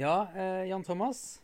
[0.00, 1.42] Ja, eh, Jan Thomas.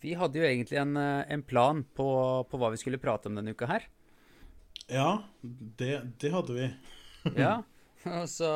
[0.00, 2.06] Vi hadde jo egentlig en, eh, en plan på,
[2.50, 3.86] på, hva vi skulle prate om denne uka her.
[4.90, 6.66] Ja, det, det hadde vi.
[7.44, 7.60] ja,
[8.02, 8.50] og så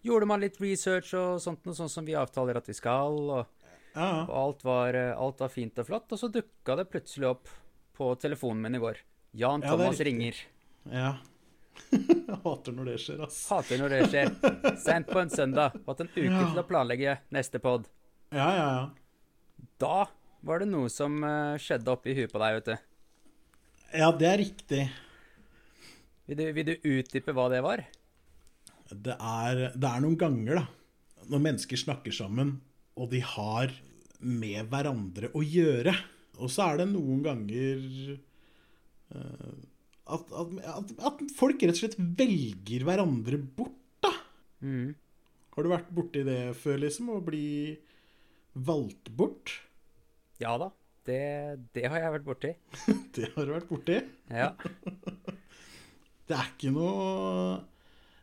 [0.00, 3.20] gjorde man litt research og sånt, noe sånt som vi avtaler at vi skal.
[3.36, 4.12] Og, ja.
[4.22, 6.08] og alt, var, eh, alt, var, fint og flott.
[6.16, 7.52] Og så dukka det plutselig opp
[8.00, 9.02] på telefonen min i går.
[9.36, 10.40] Jan Thomas ja, ringer.
[10.88, 11.12] Ja.
[12.44, 13.40] Hater når det skjer, ass.
[13.50, 14.32] Hater når det skjer.
[14.82, 15.76] Sent på en søndag.
[15.86, 16.44] Hatt en uke ja.
[16.50, 17.88] til å planlegge neste pod.
[18.34, 19.66] Ja, ja, ja.
[19.80, 20.08] Da
[20.46, 22.88] var det noe som uh, skjedde oppi huet på deg, vet du.
[23.98, 24.82] Ja, det er riktig.
[26.28, 27.82] Vil du, vil du utdype hva det var?
[28.88, 32.58] Det er, det er noen ganger, da, når mennesker snakker sammen,
[32.98, 33.72] og de har
[34.18, 35.94] med hverandre å gjøre.
[36.38, 37.80] Og så er det noen ganger
[39.14, 39.52] uh,
[40.08, 44.12] at, at, at, folk rett og slett velger hverandre bort, da.
[44.64, 44.94] Mm.
[45.54, 47.10] Har du vært borti det før, liksom?
[47.16, 47.48] Å bli
[48.68, 49.54] valgt bort?
[50.42, 50.70] Ja da.
[51.08, 51.20] Det,
[51.72, 52.52] det har jeg vært borti.
[53.16, 53.98] det har du vært borti?
[54.30, 54.52] Ja.
[56.28, 56.96] det er ikke noe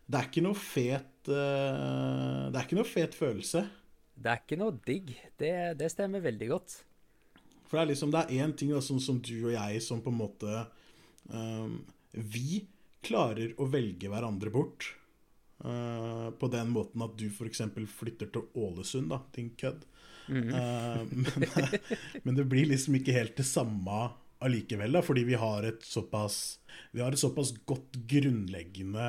[0.06, 3.66] Det er ikke noe fet uh, Det er ikke noe fet følelse.
[4.16, 5.16] Det er ikke noe digg.
[5.36, 6.78] Det, det stemmer veldig godt.
[7.66, 10.04] For det er liksom Det er én ting da, som, som du og jeg som
[10.06, 10.66] på en måte
[11.26, 12.60] Vi
[13.06, 14.92] klarer å velge hverandre bort.
[15.56, 17.62] Uh, på den måten at du f.eks.
[17.96, 19.86] flytter til Ålesund, da, din kødd.
[20.28, 20.50] Mm.
[21.14, 21.46] Men,
[22.26, 24.10] men, det blir liksom ikke helt det samme
[24.46, 26.58] allikevel, da, fordi vi har et såpass
[26.92, 29.06] Vi har et såpass godt grunnleggende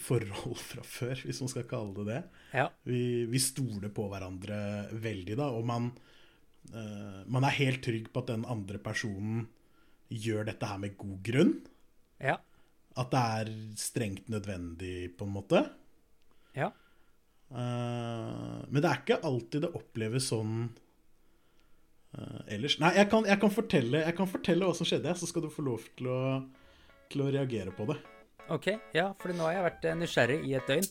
[0.00, 2.22] forhold fra før, hvis man skal kalle det det.
[2.56, 2.68] Ja.
[2.88, 4.58] Vi, vi, stoler på hverandre
[5.04, 5.90] veldig, da, og man,
[6.72, 9.44] uh, man er helt trygg på at den andre personen
[10.14, 11.54] gjør dette her med god grunn.
[12.22, 12.38] Ja.
[13.00, 15.64] At det er strengt nødvendig, på en måte.
[16.54, 16.70] Ja.
[17.50, 20.54] Uh, men det er ikke alltid det oppleves sånn
[22.16, 22.78] uh, ellers.
[22.82, 25.52] Nei, jeg kan, jeg, kan fortelle, jeg kan, fortelle, hva som skjedde, så skal du
[25.52, 26.20] få lov til å,
[27.12, 27.98] til å reagere på det.
[28.52, 28.74] OK.
[28.96, 30.88] Ja, for nå har jeg vært eh, nysgjerrig i et døgn.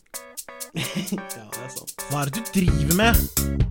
[0.73, 2.07] ja, det er sant.
[2.09, 3.25] Hva er det du driver med?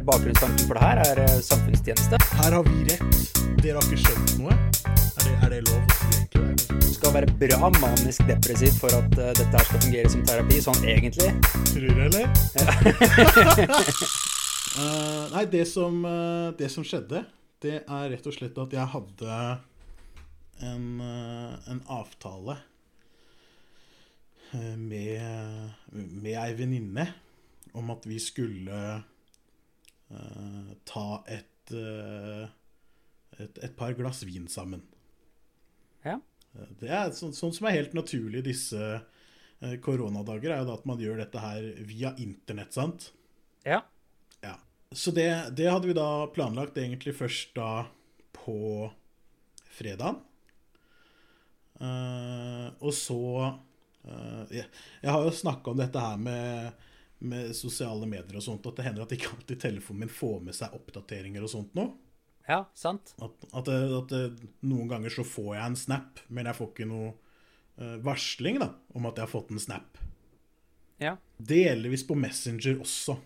[0.07, 2.23] Bakgrunnstanken for det her er samfunnstjeneste.
[2.39, 3.42] Her har vi rett.
[3.63, 4.55] Dere har ikke skjønt noe.
[4.91, 5.83] Er det, er det lov?
[7.03, 10.85] skal være bra manisk depressiv for at uh, dette her skal fungere som terapi, sånn
[10.87, 11.31] egentlig.
[11.71, 12.29] Tror du, eller?
[14.79, 17.25] Uh, nei, det som, uh, det som, skjedde,
[17.65, 19.39] det er rett og slett at jeg hadde
[20.63, 22.57] en, en avtale
[24.79, 25.23] med,
[25.91, 27.07] med ei venninne
[27.79, 28.81] om at vi skulle
[30.87, 31.73] ta et,
[33.39, 34.83] et, et par glass vin sammen.
[36.05, 36.19] Ja.
[36.81, 40.89] Det er så, sånn som er helt naturlig disse eh, koronadager, er jo da at
[40.89, 43.09] man gjør dette her via internett, sant?
[43.65, 43.81] Ja.
[44.45, 44.57] ja.
[44.93, 47.87] Så det, det, hadde vi da planlagt egentlig først da
[48.37, 48.91] på
[49.73, 50.21] fredagen.
[51.83, 54.69] Uh, og så uh, jeg,
[55.01, 56.85] jeg, har jo snakka om dette her med,
[57.25, 60.55] med, sosiale medier og sånt, at det hender at ikke alltid telefonen min får med
[60.55, 61.89] seg oppdateringer og sånt nå.
[62.49, 63.15] Ja, sant.
[63.23, 64.15] At, at, at,
[64.67, 67.13] noen ganger så får jeg en snap, men jeg får ikke noe
[67.79, 70.01] uh, varsling da, om at jeg har fått en snap.
[71.03, 71.17] Ja.
[71.39, 73.17] Delvis på Messenger også.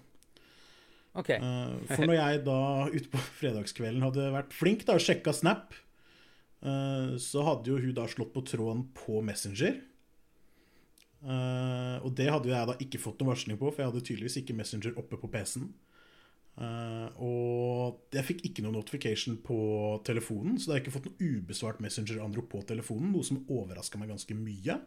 [1.17, 1.33] Ok.
[1.41, 2.61] Uh, for når jeg da
[2.93, 5.73] ute på fredagskvelden hadde vært flink da, og sjekka Snap,
[6.67, 9.83] uh, så hadde jo hun da slått på tråden på Messenger.
[11.27, 14.55] og det hadde jeg da ikke fått noen varsling på, for jeg hadde tydeligvis ikke
[14.55, 15.73] Messenger oppe på PC-en.
[16.57, 19.59] Uh, og jeg fikk ikke noen notification på
[20.09, 24.01] telefonen, så da har jeg ikke fått noen ubesvart Messenger-anrop på telefonen, noe som overraska
[24.01, 24.79] meg ganske mye.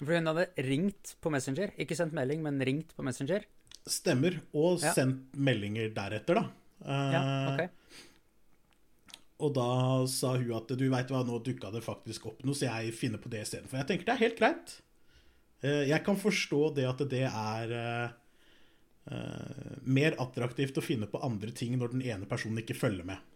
[0.00, 1.72] For hun hadde ringt på Messenger?
[1.80, 3.48] Ikke sendt melding, men ringt på Messenger?
[3.88, 4.36] Stemmer.
[4.52, 4.92] Og ja.
[4.96, 6.44] sendt meldinger deretter, da.
[6.84, 7.24] Uh, ja,
[7.54, 7.98] ok.
[9.40, 9.72] Og da
[10.12, 13.20] sa hun at du veit hva, nå dukka det faktisk opp noe, så jeg finner
[13.20, 13.80] på det istedenfor.
[13.80, 14.80] Jeg tenker det er helt greit.
[15.64, 17.78] Uh, jeg kan forstå det at det er
[19.10, 23.26] uh, mer attraktivt å finne på andre ting når den ene personen ikke følger med.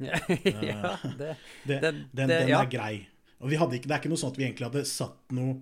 [0.00, 1.34] ja, eh, det,
[1.68, 2.62] det, den, den, den ja.
[2.62, 2.94] er grei.
[3.40, 5.58] Og ikke, det er ikke noe sånn at vi egentlig hadde satt noe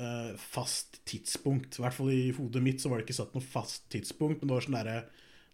[0.00, 1.78] uh, fast tidspunkt.
[1.78, 4.50] I hvert fall i hodet mitt så var det ikke satt noe fast tidspunkt, men
[4.50, 4.98] det var sånn derre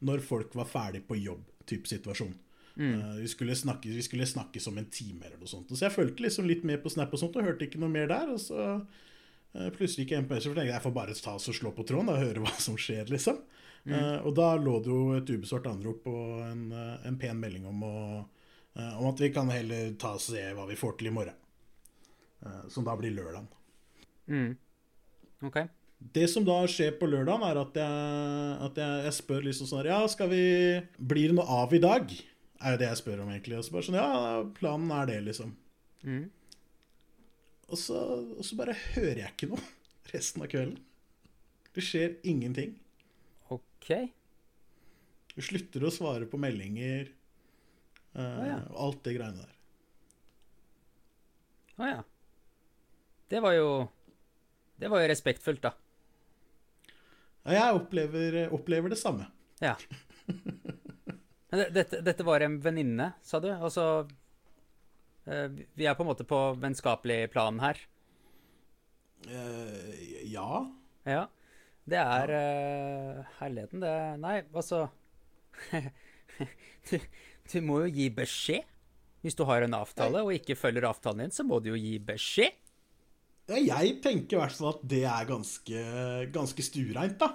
[0.03, 2.35] når folk var ferdig på jobb-type situasjon.
[2.75, 2.95] Mm.
[2.95, 5.71] Uh, vi, skulle snakke, vi skulle snakkes som en time eller noe sånt.
[5.71, 8.11] Så jeg følte liksom litt med på Snap og sånt, og hørte ikke noe mer
[8.11, 8.33] der.
[8.35, 8.75] Og så
[9.53, 12.41] plutselig ikke MPS, for jeg får bare ta oss og slå på tråden og høre
[12.45, 13.43] hva som skjer, liksom.
[13.83, 13.95] Mm.
[13.97, 17.67] Uh, og da lå det jo et ubesvart anrop og en, uh, en, pen melding
[17.67, 17.95] om, å,
[18.79, 21.39] uh, om, at vi kan heller ta og se hva vi får til i morgen.
[22.75, 23.47] som da blir lørdag.
[24.27, 24.57] Mm.
[25.47, 25.59] Ok.
[26.03, 29.87] Det som da skjer på lørdagen, er at jeg, at jeg, jeg spør liksom sånn
[29.87, 30.43] Ja, skal vi
[30.99, 32.11] Blir det noe av i dag?
[32.63, 33.61] Er jo det jeg spør om, egentlig.
[33.61, 35.55] Og så bare sånn Ja, planen er det, liksom.
[36.03, 36.25] Mm.
[37.73, 37.99] Og, så,
[38.37, 39.63] og så bare hører jeg ikke noe
[40.13, 40.77] resten av kvelden.
[41.73, 42.75] Det skjer ingenting.
[43.53, 43.89] Ok.
[45.33, 47.09] Du slutter å svare på meldinger
[48.13, 48.59] uh, ah, ja.
[48.75, 49.55] og alt det greiene der.
[51.73, 52.03] Å ah, ja.
[53.33, 53.69] Det var jo
[54.77, 55.73] Det var jo respektfullt, da.
[57.47, 59.31] Ja, jeg opplever, opplever det samme.
[59.63, 59.79] Ja.
[61.53, 63.51] Dette, dette, var en venninne, sa du?
[63.53, 64.07] Altså
[65.25, 67.79] Vi er på en måte på vennskapelig plan her.
[69.29, 69.93] Uh,
[70.27, 70.65] ja.
[71.07, 71.27] Ja.
[71.83, 74.85] Det er uh, herligheten, det Nei, altså
[76.91, 78.69] du, du, må jo gi beskjed.
[79.23, 81.95] Hvis du har en avtale og ikke følger avtalen din, så må du jo gi
[82.03, 82.59] beskjed.
[83.53, 85.83] Jeg tenker i hvert fall at det er ganske,
[86.35, 87.29] ganske stuereint, da.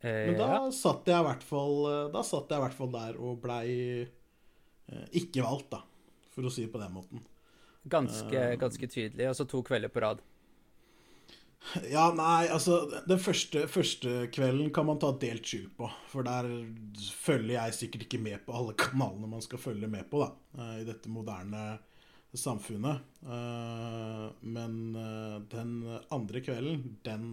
[0.00, 1.78] Eh, Men da satt jeg i hvert fall
[2.12, 3.68] Da satt jeg i hvert fall der og blei
[4.04, 5.80] eh, ikke valgt, da.
[6.36, 7.26] For å si det på den måten.
[7.88, 9.26] Ganske, uh, ganske tydelig.
[9.26, 10.24] Altså to kvelder på rad.
[11.90, 12.78] Ja, nei, altså
[13.08, 15.88] Den første, første, kvelden kan man ta delt sju på.
[16.10, 16.48] For der
[17.24, 20.82] følger jeg sikkert ikke med på alle kanalene man skal følge med på da, eh,
[20.82, 21.68] i dette moderne
[22.36, 23.06] samfunnet.
[23.24, 25.72] Eh, men eh, den
[26.12, 27.30] andre kvelden, den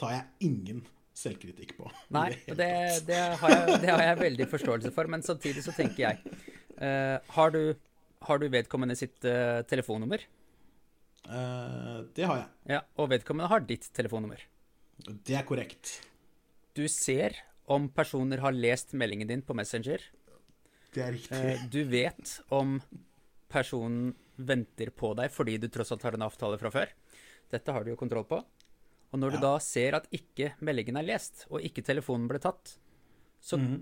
[0.00, 0.82] tar jeg ingen
[1.20, 1.90] selvkritikk på.
[2.16, 2.72] Nei, det,
[3.06, 5.10] det, har jeg, det, har jeg, veldig forståelse for.
[5.12, 6.36] Men samtidig så tenker jeg
[6.80, 7.74] Har du,
[8.26, 9.18] har du vedkommende sitt
[9.70, 10.24] telefonnummer?
[11.28, 12.48] Uh, det har jeg.
[12.76, 14.40] Ja, Og vedkommende har ditt telefonnummer.
[15.00, 16.00] Det er korrekt.
[16.76, 17.36] Du ser
[17.70, 20.02] om personer har lest meldingen din på Messenger.
[20.94, 21.38] Det er riktig.
[21.38, 22.78] Uh, du vet om
[23.50, 26.92] personen venter på deg fordi du tross alt har en avtale fra før.
[27.50, 28.40] Dette har du jo kontroll på.
[29.10, 29.38] Og når ja.
[29.38, 32.76] du da ser at ikke meldingen er lest, og ikke telefonen ble tatt,
[33.42, 33.80] så mm.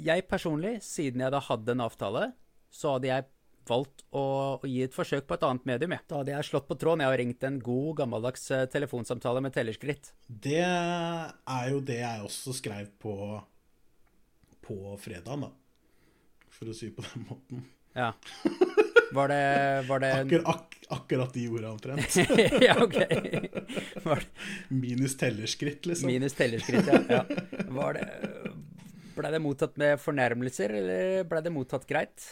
[0.00, 2.30] Jeg personlig, siden jeg da hadde en avtale,
[2.72, 3.26] så hadde jeg
[3.70, 4.22] valgt å,
[4.60, 5.96] å, gi et forsøk på et annet medium.
[5.96, 6.04] Ja.
[6.08, 9.54] Da hadde jeg slått på tråden jeg har ringt en god, gammeldags eh, telefonsamtale med
[9.56, 10.12] tellerskritt.
[10.26, 13.16] Det er jo det jeg også skrev på
[14.66, 15.52] på fredagen, da.
[16.50, 17.66] For å si på den måten.
[17.94, 18.12] Ja.
[19.14, 19.42] Var det,
[19.86, 20.12] var det...
[20.24, 22.16] Akkur, ak, akkurat de orda omtrent.
[22.66, 22.96] ja, ok.
[22.96, 24.16] Det...
[24.68, 26.10] Minus tellerskritt, liksom.
[26.10, 27.20] Minus tellerskritt, ja.
[27.20, 27.68] ja.
[27.76, 28.08] Var det
[29.16, 32.26] Blei det mottatt med fornærmelser, eller blei det mottatt greit?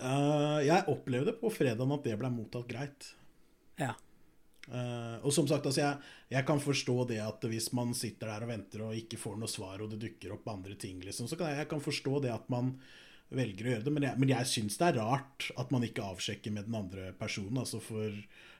[0.00, 3.10] Uh, jeg opplevde på fredagen at det ble mottatt greit.
[3.80, 3.92] Ja.
[4.70, 8.44] Uh, og som sagt, altså jeg, jeg, kan forstå det at hvis man sitter der
[8.46, 11.38] og venter og ikke får noe svar, og det dukker opp andre ting, liksom, så
[11.38, 12.74] kan jeg, jeg kan forstå det at man
[13.34, 13.94] velger å gjøre det.
[13.96, 17.10] Men jeg, men jeg syns det er rart at man ikke avsjekker med den andre
[17.18, 17.60] personen.
[17.62, 18.14] Altså for,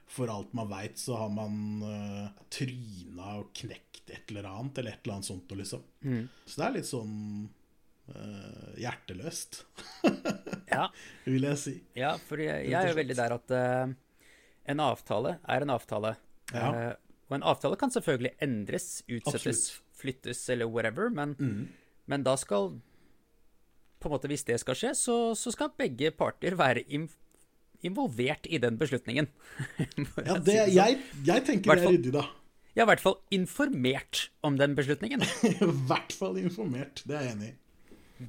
[0.09, 1.55] for alt man veit, så har man
[1.85, 5.83] uh, tryna og knekt et eller annet, eller et eller annet sånt, liksom.
[6.03, 6.23] Mm.
[6.45, 7.17] Så det er litt sånn
[8.11, 9.63] uh, hjerteløst.
[10.71, 10.87] ja.
[11.27, 11.75] Vil jeg si.
[11.97, 13.93] Ja, for jeg, jeg er jo veldig der at uh,
[14.71, 16.15] en avtale er en avtale.
[16.51, 16.69] Ja.
[16.71, 16.93] Uh,
[17.31, 19.97] og en avtale kan selvfølgelig endres, utsettes, Absolutt.
[20.01, 21.61] flyttes eller whatever, men, mm.
[22.11, 22.73] men, da skal
[24.01, 28.57] på en måte Hvis det skal skje, så, så skal begge parter være involvert i
[28.57, 29.29] den beslutningen.
[30.27, 30.97] ja, det, jeg,
[31.27, 32.25] jeg tenker det er ryddig, da.
[32.73, 35.21] Ja, i hvert fall informert om den beslutningen.
[35.51, 37.57] I hvert fall informert, det er jeg enig i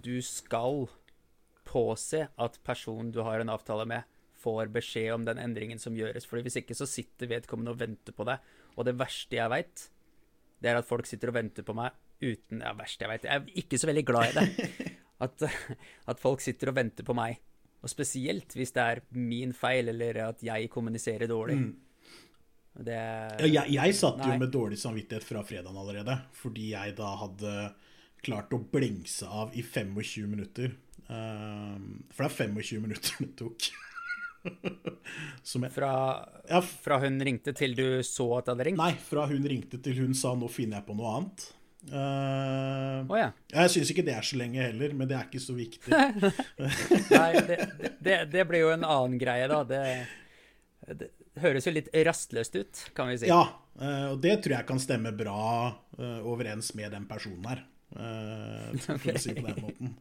[0.00, 0.86] du skal
[1.72, 4.08] påse at personen du har en avtale med,
[4.42, 6.26] får beskjed om den endringen som gjøres.
[6.28, 8.42] Fordi hvis ikke så sitter vedkommende og venter på deg.
[8.76, 9.86] Og det verste jeg veit,
[10.62, 13.24] det er at folk sitter og venter på meg uten Ja, verste jeg veit.
[13.26, 14.90] Jeg er ikke så veldig glad i det.
[15.22, 17.36] At, at, folk sitter og venter på meg.
[17.78, 21.60] Og spesielt hvis det er min feil, eller at jeg kommuniserer dårlig.
[21.60, 21.68] Mm.
[22.88, 22.96] Det,
[23.44, 27.52] ja, jeg, jeg satt jo med dårlig samvittighet fra fredagen allerede, fordi jeg da hadde
[28.26, 30.74] klart å blengse av i 25 minutter.
[31.12, 33.70] Um, for det er 25 minutter det tok.
[35.54, 35.94] jeg, fra,
[36.48, 38.80] ja, fra, hun ringte til du så at det hadde ringt?
[38.80, 41.50] Nei, fra hun ringte til hun sa 'nå finner jeg på noe annet'.
[41.82, 43.32] Uh, oh, ja.
[43.50, 45.90] Jeg syns ikke det er så lenge heller, men det er ikke så viktig.
[47.16, 47.58] Nei, det,
[47.98, 49.64] det, det, blir jo en annen greie, da.
[49.66, 49.82] Det,
[51.00, 51.10] det,
[51.42, 53.30] høres jo litt rastløst ut, kan vi si.
[53.30, 53.42] Ja,
[53.82, 55.42] uh, og det tror jeg kan stemme bra
[55.98, 57.64] uh, overens med den personen her.
[57.92, 59.96] Uh, for å si det på den måten.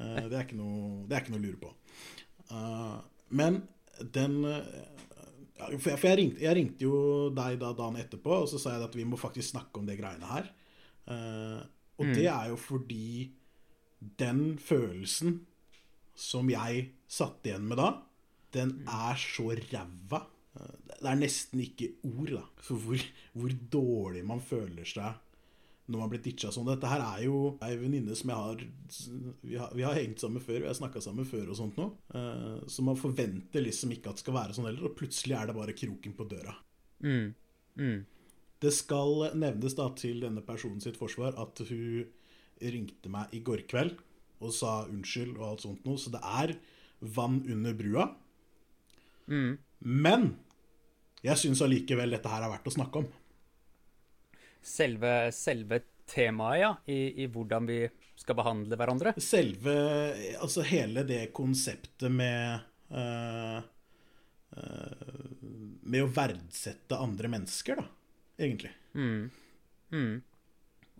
[0.00, 1.72] Uh, det, er ikke noe, det er ikke noe å lure på.
[2.50, 2.96] Uh,
[3.36, 3.60] men
[4.00, 4.40] den
[5.60, 8.78] For, jeg, for jeg, ringte, jeg, ringte, jo deg da dagen etterpå, og så sa
[8.78, 10.46] jeg at vi må faktisk snakke om det greiene her.
[12.00, 12.14] og mm.
[12.16, 13.28] det er jo fordi
[14.00, 15.42] den følelsen
[16.16, 17.90] som jeg satt igjen med da,
[18.56, 18.88] den mm.
[18.88, 20.22] er så ræva
[20.96, 23.04] Det er nesten ikke ord da, for hvor,
[23.36, 25.12] hvor dårlig man føler seg
[25.90, 26.68] når man blir ditcha sånn.
[26.70, 28.62] Dette her er jo ei venninne som jeg har
[29.42, 31.96] Vi har, vi har hengt sammen før, vi har snakka sammen før og sånt noe.
[32.14, 35.50] Uh, så man forventer liksom ikke at det skal være sånn heller, og plutselig er
[35.50, 36.54] det bare kroken på døra.
[37.02, 37.32] Mm.
[37.80, 37.98] Mm.
[38.60, 42.06] Det skal nevnes da til denne personen sitt forsvar at hun
[42.60, 43.96] ringte meg i går kveld
[44.44, 46.54] og sa unnskyld og alt sånt noe, så det er
[47.00, 48.06] vann under brua.
[49.30, 49.56] Mm.
[49.80, 50.30] Men
[51.24, 53.08] jeg syns allikevel dette her er verdt å snakke om.
[54.62, 57.82] Selve, selve temaet, ja, i, i, hvordan vi
[58.18, 59.14] skal behandle hverandre?
[59.22, 59.74] Selve
[60.42, 63.60] Altså hele det konseptet med uh,
[64.56, 65.30] uh,
[65.86, 67.86] Med å verdsette andre mennesker, da,
[68.40, 68.74] egentlig.
[68.94, 69.30] Mm.
[69.94, 70.12] Mm.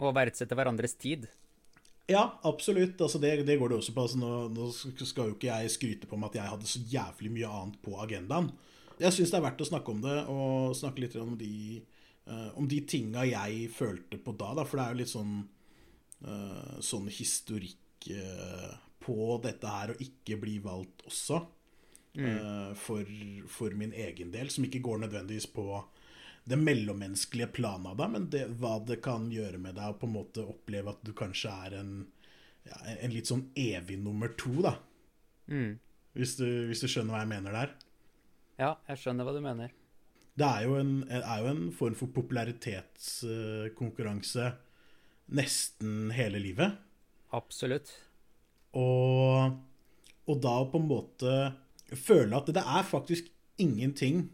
[0.01, 1.29] Og verdsette hverandres tid.
[2.11, 3.01] Ja, absolutt.
[3.01, 4.03] Altså det, det, går det også på.
[4.07, 7.31] Altså nå, nå, skal jo ikke jeg skryte på meg at jeg hadde så jævlig
[7.37, 8.51] mye annet på agendaen.
[9.01, 11.81] Jeg syns det er verdt å snakke om det, og snakke litt om de,
[12.31, 14.53] uh, om de tinga jeg følte på da.
[14.59, 15.39] da for det er jo litt sånn,
[16.27, 21.43] uh, sånn historikk uh, på dette her å ikke bli valgt også.
[22.11, 22.75] Mm.
[22.75, 23.07] For,
[23.47, 25.63] for, min egen del, som ikke går nødvendigvis på
[26.51, 30.09] det mellommenneskelige planet av deg, men det, hva det kan gjøre med deg å på
[30.09, 31.93] en måte oppleve at du kanskje er en,
[32.67, 34.75] ja, en litt sånn evig nummer to, da.
[35.47, 35.79] Mm.
[36.19, 37.77] Hvis, du, hvis, du, skjønner hva jeg mener der?
[38.59, 39.77] Ja, jeg skjønner hva du mener.
[40.41, 44.47] Det er jo en, er jo en form for popularitetskonkurranse
[45.37, 46.71] nesten hele livet.
[47.37, 47.89] Absolutt.
[48.79, 49.53] Og,
[50.31, 51.33] og da på en måte
[51.99, 53.25] føle at det er faktisk
[53.61, 54.29] ingenting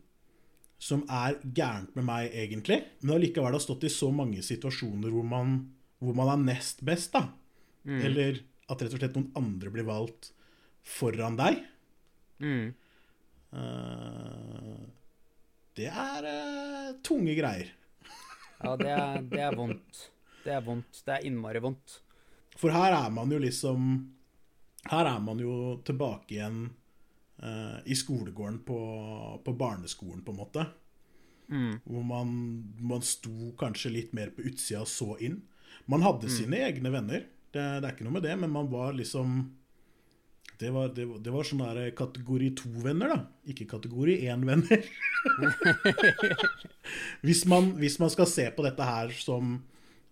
[0.79, 2.85] som er gærent med meg, egentlig.
[3.01, 5.73] Men allikevel har stått i så mange situasjoner hvor man,
[6.05, 7.23] hvor man er nest best, da.
[7.89, 8.01] Mm.
[8.05, 8.33] Eller
[8.67, 10.23] at rett og slett noen andre blir valgt
[10.87, 11.55] foran deg.
[12.45, 12.67] Mm.
[13.57, 14.85] Uh,
[15.77, 17.73] det er uh, tunge greier.
[18.63, 20.03] ja, det er, det er, vondt.
[20.45, 21.03] Det er vondt.
[21.05, 22.01] Det er innmari vondt.
[22.57, 23.89] For her er man jo liksom
[24.89, 26.61] Her er man jo tilbake igjen
[27.43, 28.81] uh, i skolegården på,
[29.45, 30.67] på, barneskolen, på en måte.
[31.51, 31.81] Mm.
[31.85, 32.33] Hvor man,
[32.81, 35.41] man sto kanskje litt mer på utsida og så inn.
[35.91, 36.35] Man hadde mm.
[36.39, 39.37] sine egne venner, det, det, er ikke noe med det, men man var liksom
[40.61, 43.19] det var, det, det var sånn der kategori to-venner, da.
[43.53, 44.87] Ikke kategori én-venner.
[47.27, 49.59] hvis, hvis, man skal se på dette her som,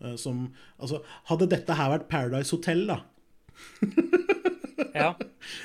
[0.03, 0.47] eh, som
[0.77, 3.01] Altså, hadde dette her vært Paradise Hotel, da
[4.95, 5.15] ja.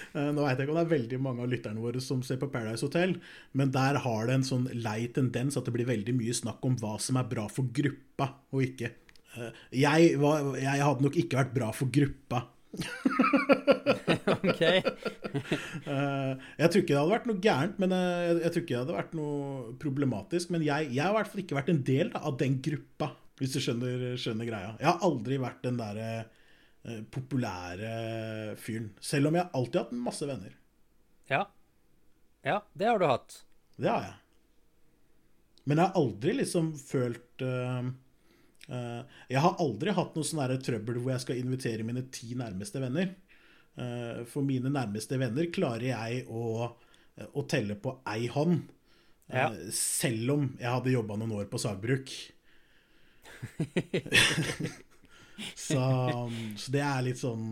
[0.09, 2.39] Eh, nå veit jeg ikke om det er veldig mange av lytterne våre som ser
[2.41, 3.13] på Paradise Hotel,
[3.57, 6.75] men der har det en sånn lei tendens at det blir veldig mye snakk om
[6.81, 8.89] hva som er bra for gruppa og ikke.
[9.37, 12.41] Eh, jeg, var, jeg hadde nok ikke vært bra for gruppa
[14.35, 14.61] ok.
[15.87, 18.73] uh, jeg tror ikke det hadde vært noe gærent, men uh, jeg, jeg, tror ikke
[18.73, 20.53] det hadde vært noe problematisk.
[20.53, 23.11] Men jeg, jeg har i hvert fall ikke vært en del da, av den gruppa,
[23.41, 24.71] hvis du skjønner, skjønner, greia.
[24.81, 27.91] Jeg har aldri vært den derre eh, populære
[28.59, 28.89] fyren.
[28.99, 30.57] Selv om jeg alltid har hatt masse venner.
[31.31, 31.45] Ja.
[32.43, 33.37] Ja, det har du hatt.
[33.79, 34.17] Det har jeg.
[35.63, 37.89] Men jeg har aldri liksom følt Eh,
[38.69, 43.15] jeg har aldri hatt noe sånn trøbbel hvor jeg skal invitere mine ti nærmeste venner.
[43.79, 46.67] Eh, for mine nærmeste venner klarer jeg å,
[47.31, 48.67] å telle på ei hånd.
[49.29, 49.47] Eh, ja.
[49.75, 52.11] Selv om jeg hadde jobba noen år på sagbruk.
[55.55, 55.83] så,
[56.59, 57.43] så, det er litt sånn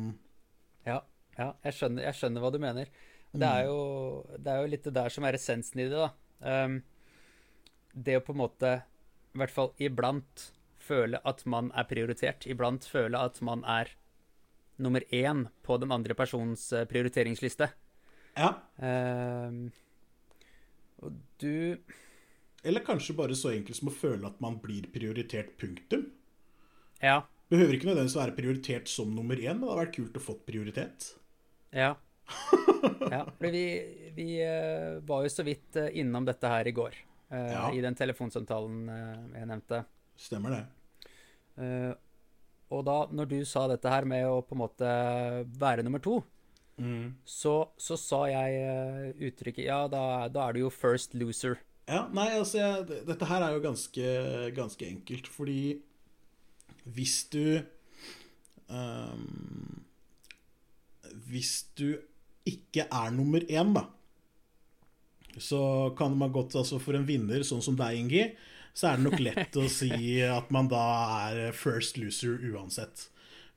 [0.83, 0.97] Ja,
[1.37, 2.91] ja jeg, skjønner, jeg, skjønner, hva du mener.
[3.37, 3.79] Det er, jo,
[4.41, 6.09] det er jo litt det der som er essensen i det, da.
[6.41, 6.79] Um,
[7.93, 8.71] det å på en måte,
[9.35, 10.47] i hvert fall iblant,
[10.87, 12.47] føle at man er prioritert.
[12.49, 13.91] Iblant føle at man er
[14.77, 17.69] nummer én på den andre persons eh, prioriteringsliste.
[18.37, 18.53] Ja.
[18.77, 19.69] Uh,
[21.01, 21.77] og du
[22.63, 26.07] Eller kanskje bare så enkelt som å føle at man blir prioritert, punktum.
[27.01, 27.21] Ja.
[27.47, 30.35] Behøver ikke nødvendigvis være prioritert som nummer én, men det hadde vært kult å få
[30.45, 31.11] prioritet.
[31.71, 31.93] Ja.
[33.13, 33.65] ja for vi,
[34.17, 36.97] vi uh, var jo så vidt uh, innom dette her i går,
[37.31, 37.67] uh, ja.
[37.71, 38.89] i den telefonsamtalen
[39.37, 39.85] jeg nevnte.
[40.17, 40.63] Stemmer det.
[41.57, 41.93] Uh,
[42.73, 44.89] og da, når du sa dette her med å på en måte
[45.57, 46.19] være nummer to,
[46.77, 47.23] mm.
[47.25, 51.57] så, så, sa jeg uh, uttrykket Ja, da, da, er du jo first loser.
[51.87, 54.07] Ja, nei, altså jeg, Dette her er jo ganske,
[54.55, 55.61] ganske enkelt, fordi
[56.95, 57.59] hvis du
[58.67, 59.83] um,
[61.27, 61.95] Hvis du
[62.47, 63.87] ikke er nummer én, da,
[65.39, 68.23] så kan man godt altså For en vinner sånn som deg, Ingi,
[68.77, 70.85] så er det nok lett å si at man da
[71.27, 73.07] er first loser uansett.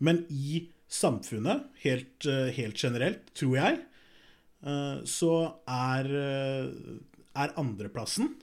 [0.00, 3.80] Men i samfunnet, helt, eh, helt generelt, tror jeg,
[4.64, 5.34] eh, så
[5.68, 6.70] er, eh,
[7.36, 8.34] er andreplassen,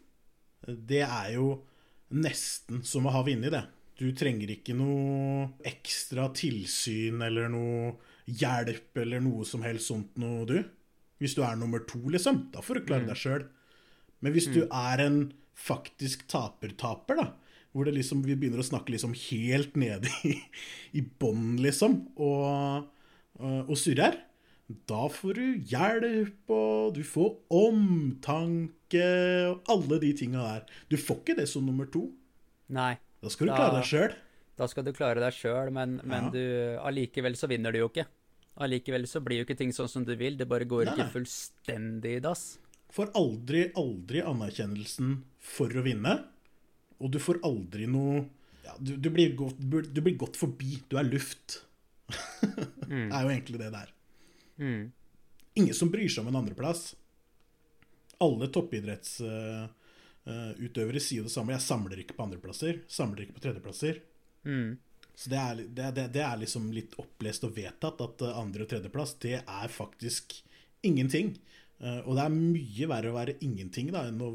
[0.68, 1.64] det er jo
[2.12, 3.66] nesten som å ha vunnet, det.
[3.98, 7.96] Du trenger ikke noe ekstra tilsyn eller noe
[8.28, 10.64] hjelp eller noe som helst sånt noe, du.
[11.20, 12.52] Hvis du er nummer to, liksom.
[12.54, 13.08] Da får du klare mm.
[13.08, 13.48] deg sjøl.
[14.22, 14.72] Men hvis du mm.
[14.72, 17.28] er en faktisk taper-taper, da,
[17.74, 20.36] hvor det liksom, vi begynner å snakke liksom helt nede i,
[20.98, 22.88] i bånn, liksom, og,
[23.42, 24.22] og surrer,
[24.68, 29.06] da får du hjelp, og du får omtanke,
[29.48, 30.80] og alle de tinga der.
[30.92, 32.10] Du får ikke det som nummer to.
[32.76, 32.98] Nei.
[33.24, 34.18] Da skal du da, klare deg sjøl.
[34.60, 36.82] Da skal du klare deg sjøl, men, men ja.
[36.84, 38.08] allikevel så vinner du jo ikke.
[38.66, 40.36] Allikevel så blir jo ikke ting sånn som du vil.
[40.36, 42.58] Det bare går nei, ikke fullstendig i dass.
[42.94, 46.14] Får aldri, aldri anerkjennelsen for å vinne.
[47.04, 48.24] Og du får aldri noe
[48.68, 50.80] ja, du, du, blir godt, du, blir godt, forbi.
[50.90, 51.62] Du er luft.
[52.88, 53.10] mm.
[53.10, 53.90] Det er jo egentlig det der.
[54.58, 54.84] Mm.
[55.62, 56.82] Ingen som bryr seg om en andreplass.
[58.24, 61.56] Alle toppidrettsutøvere uh, uh, sier det samme.
[61.56, 62.74] Jeg samler ikke på andreplasser.
[62.92, 63.96] Samler ikke på tredjeplasser.
[64.48, 64.70] Mm.
[65.18, 68.64] Så det er, det, det, det er, liksom litt opplest og vedtatt at eh, andre-
[68.68, 70.36] og tredjeplass, det er faktisk
[70.86, 71.32] ingenting.
[71.78, 74.32] Eh, og det er mye verre å være ingenting da, enn å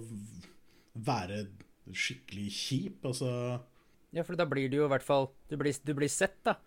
[1.07, 1.45] være
[1.93, 3.09] skikkelig kjip.
[3.09, 3.31] Altså
[4.15, 6.59] Ja, for da blir du jo i hvert fall Du blir, du blir sett, da.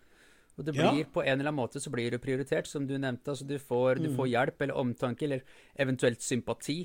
[0.56, 1.08] Og det blir ja.
[1.12, 3.32] på en eller annen måte så blir du prioritert, som du nevnte.
[3.32, 4.30] Altså du får, du får mm.
[4.32, 6.78] hjelp eller omtanke, eller eventuelt sympati.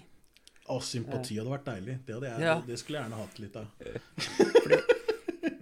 [0.67, 1.99] Å, sympati hadde vært deilig.
[2.05, 2.57] Det, hadde jeg, ja.
[2.67, 3.71] det skulle jeg gjerne hatt litt av.
[4.59, 4.81] Fordi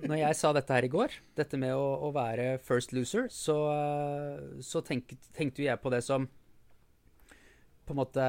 [0.09, 3.57] når jeg sa dette her i går, dette med å, å være first loser, så,
[4.65, 6.25] så tenk, tenkte jeg på det som
[7.89, 8.25] på en måte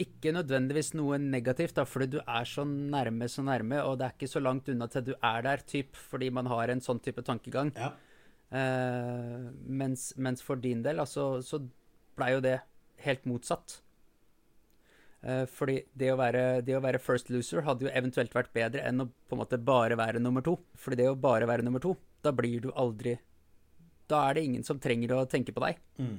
[0.00, 4.16] ikke nødvendigvis noe negativt, da, fordi du er så nærme, så nærme, og det er
[4.16, 7.22] ikke så langt unna til du er der, typ, fordi man har en sånn type
[7.26, 7.70] tankegang.
[7.78, 7.92] Ja.
[8.54, 11.62] Eh, mens, mens, for din del, altså, så
[12.18, 12.58] blei jo det
[13.04, 13.78] helt motsatt.
[15.24, 18.84] Eh, fordi det å, være, det å, være, first loser hadde jo eventuelt vært bedre
[18.88, 20.58] enn å på en måte bare være nummer to.
[20.78, 23.18] Fordi det å bare være nummer to, da blir du aldri
[24.10, 25.78] Da er det ingen som trenger å tenke på deg.
[25.96, 26.18] Mm.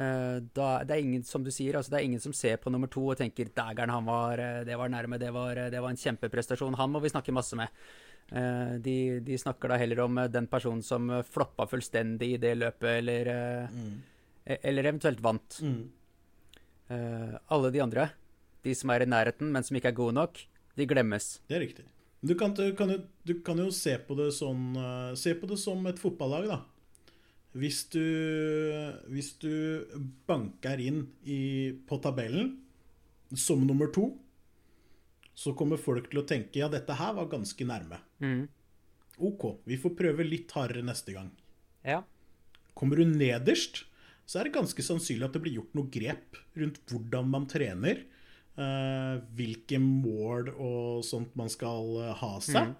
[0.00, 2.70] Uh, da, det er ingen, som du sier, altså det er ingen som ser på
[2.72, 5.90] nummer to og tenker 'dægeren, han var eh, Det var nærme, det var, det var
[5.90, 6.78] en kjempeprestasjon.
[6.80, 7.68] Han må vi snakke masse med'.
[8.32, 12.90] Uh, de, de, snakker da heller om den personen som floppa fullstendig i det løpet,
[13.02, 14.02] eller, mm.
[14.46, 15.60] E, eller eventuelt vant.
[15.60, 15.90] Mm.
[17.46, 18.08] Alle de andre,
[18.64, 20.40] de som er i nærheten, men som ikke er gode nok,
[20.76, 21.40] de glemmes.
[21.46, 21.84] Det er riktig.
[22.22, 24.74] Du kan, du kan, jo, du kan jo, se på det sånn
[25.16, 26.62] Se på det som et fotballag, da.
[27.50, 28.04] Hvis du,
[29.10, 29.50] hvis du
[30.28, 32.52] banker inn i, på tabellen
[33.34, 34.12] som nummer to,
[35.34, 37.98] så kommer folk til å tenke ja, dette her var ganske nærme.
[38.22, 38.44] Mm.
[39.20, 41.30] OK, vi får prøve litt hardere neste gang.
[41.86, 42.02] Ja.
[42.76, 43.84] Kommer du nederst,
[44.28, 48.04] så er det ganske sannsynlig at det blir gjort noe grep rundt hvordan man trener.
[48.60, 52.70] Uh, hvilke mål og sånt man skal ha seg.
[52.70, 52.78] Mm.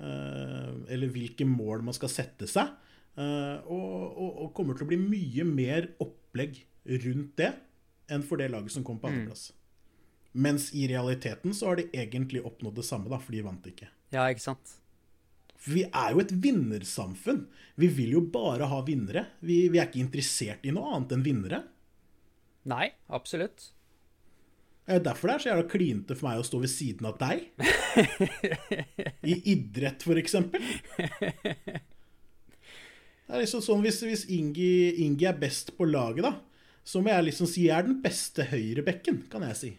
[0.00, 2.72] Uh, eller hvilke mål man skal sette seg.
[3.12, 6.62] Og, og, og, kommer til å bli mye mer opplegg
[7.04, 7.50] rundt det
[8.12, 9.12] enn for det laget som kom på mm.
[9.12, 9.50] andreplass.
[9.52, 9.58] Mm.
[10.46, 13.90] Mens i realiteten så har de egentlig oppnådd det samme, da, for de vant ikke.
[14.14, 14.78] Ja, ikke sant?
[15.62, 17.44] For vi er jo et vinnersamfunn.
[17.78, 19.26] Vi vil jo bare ha vinnere.
[19.44, 21.62] Vi, vi er ikke interessert i noe annet enn vinnere.
[22.72, 23.68] Nei, absolutt.
[24.82, 27.20] Det er derfor det er så jævla klinte for meg å stå ved siden av
[27.20, 27.44] deg.
[29.32, 30.64] I idrett, for eksempel.
[33.32, 34.72] Det er liksom sånn Hvis, hvis Ingi,
[35.06, 36.34] Ingi, er best på laget, da,
[36.84, 39.70] så må jeg liksom si jeg er den beste høyrebekken, kan jeg si.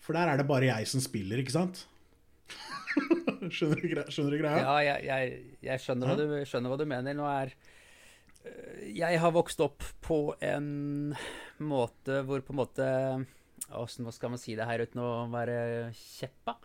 [0.00, 1.82] For der er det bare jeg som spiller, ikke sant?
[3.52, 4.62] skjønner, du, skjønner, du, greia?
[4.64, 7.18] Ja, jeg, jeg, jeg skjønner, hva du, skjønner, hva du, mener.
[7.18, 10.72] Nå er øh, Jeg har vokst opp på en
[11.60, 12.88] måte hvor på en måte
[13.76, 15.60] Åssen skal man si det her uten å være
[15.92, 16.56] kjeppa?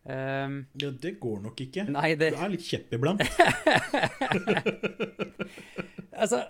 [0.00, 1.84] Um, ja, det går nok ikke.
[1.92, 2.32] Nei, det...
[2.34, 3.20] Du er litt kjepp iblant.
[6.22, 6.46] altså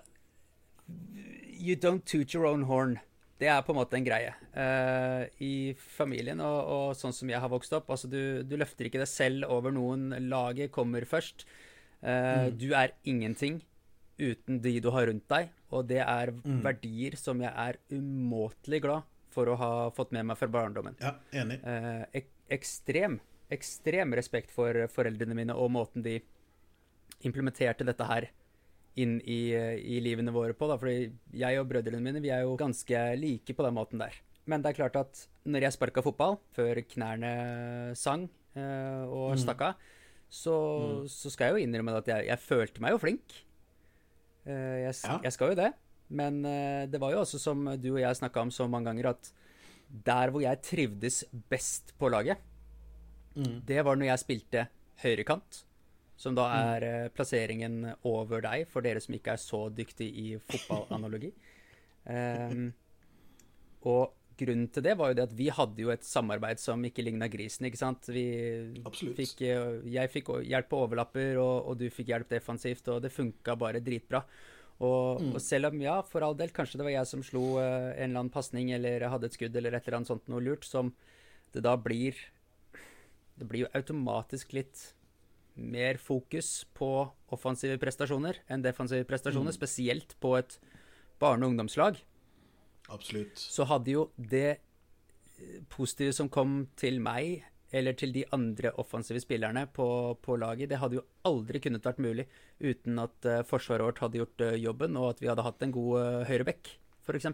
[1.61, 2.97] You don't toot your own horn.
[3.41, 7.41] Det er på en måte en greie uh, i familien og, og, sånn som jeg
[7.41, 7.89] har vokst opp.
[7.93, 10.11] Altså, du, du, løfter ikke deg selv over noen.
[10.29, 11.47] Laget kommer først.
[12.01, 12.59] Uh, mm.
[12.61, 13.61] Du er ingenting
[14.21, 16.59] uten de du har rundt deg, og det er mm.
[16.65, 20.97] verdier som jeg er umåtelig glad for å ha fått med meg fra barndommen.
[21.01, 21.57] Ja, enig.
[21.65, 23.17] Uh, ek ekstrem,
[23.51, 26.19] ekstrem respekt for foreldrene mine og måten de
[27.27, 28.29] implementerte dette her
[28.99, 30.67] inn i, i, livene våre på.
[30.69, 30.77] Da.
[30.81, 34.17] Fordi jeg og brødrene mine vi er jo ganske like på den måten der.
[34.49, 37.31] Men det er klart at når jeg sparka fotball, før knærne
[37.97, 39.41] sang eh, og mm.
[39.43, 39.85] stakk av,
[40.31, 41.07] så, mm.
[41.11, 43.37] så, skal jeg jo innrømme at jeg, jeg følte meg jo flink.
[44.47, 45.17] Eh, jeg, ja.
[45.27, 45.71] jeg, skal jo det.
[46.11, 49.13] Men eh, det var jo også, som du og jeg snakka om så mange ganger,
[49.13, 49.31] at
[49.91, 52.39] der hvor jeg trivdes best på laget,
[53.35, 53.57] mm.
[53.67, 54.65] det var når jeg spilte
[55.03, 55.63] høyrekant.
[56.21, 56.55] Som da mm.
[56.61, 57.13] er mm.
[57.17, 61.31] plasseringen over deg, for dere som ikke er så dyktig i fotballanalogi.
[62.05, 62.67] um,
[63.91, 67.03] og grunnen til det var jo det at vi hadde jo et samarbeid som ikke
[67.05, 68.09] ligna grisen, ikke sant.
[68.09, 68.25] Vi
[69.17, 73.13] fikk, eh, jeg fikk hjelp på overlapper, og, og, du fikk hjelp defensivt, og det
[73.13, 74.23] funka bare dritbra.
[74.81, 75.33] Og, mm.
[75.35, 78.07] og, selv om, ja, for all del, kanskje det var jeg som slo uh, en
[78.07, 80.89] eller annen pasning eller hadde et skudd eller et eller annet sånt noe lurt, som
[81.53, 82.17] det da blir
[83.41, 84.91] Det blir jo automatisk litt
[85.57, 86.91] mer fokus på
[87.33, 89.57] offensive prestasjoner enn defensive prestasjoner, mm.
[89.57, 90.59] spesielt på et
[91.21, 91.97] barne- og ungdomslag.
[92.93, 93.39] Absolutt.
[93.41, 99.21] Så hadde jo det eh, positive som kom til meg, eller til de andre offensive
[99.23, 99.87] spillerne på,
[100.21, 102.27] på laget, det hadde jo aldri kunnet vært mulig
[102.59, 105.71] uten at uh, forsvaret vårt hadde gjort uh, jobben, og at vi hadde hatt en
[105.71, 106.73] god uh, høyrebekk,
[107.07, 107.29] f.eks.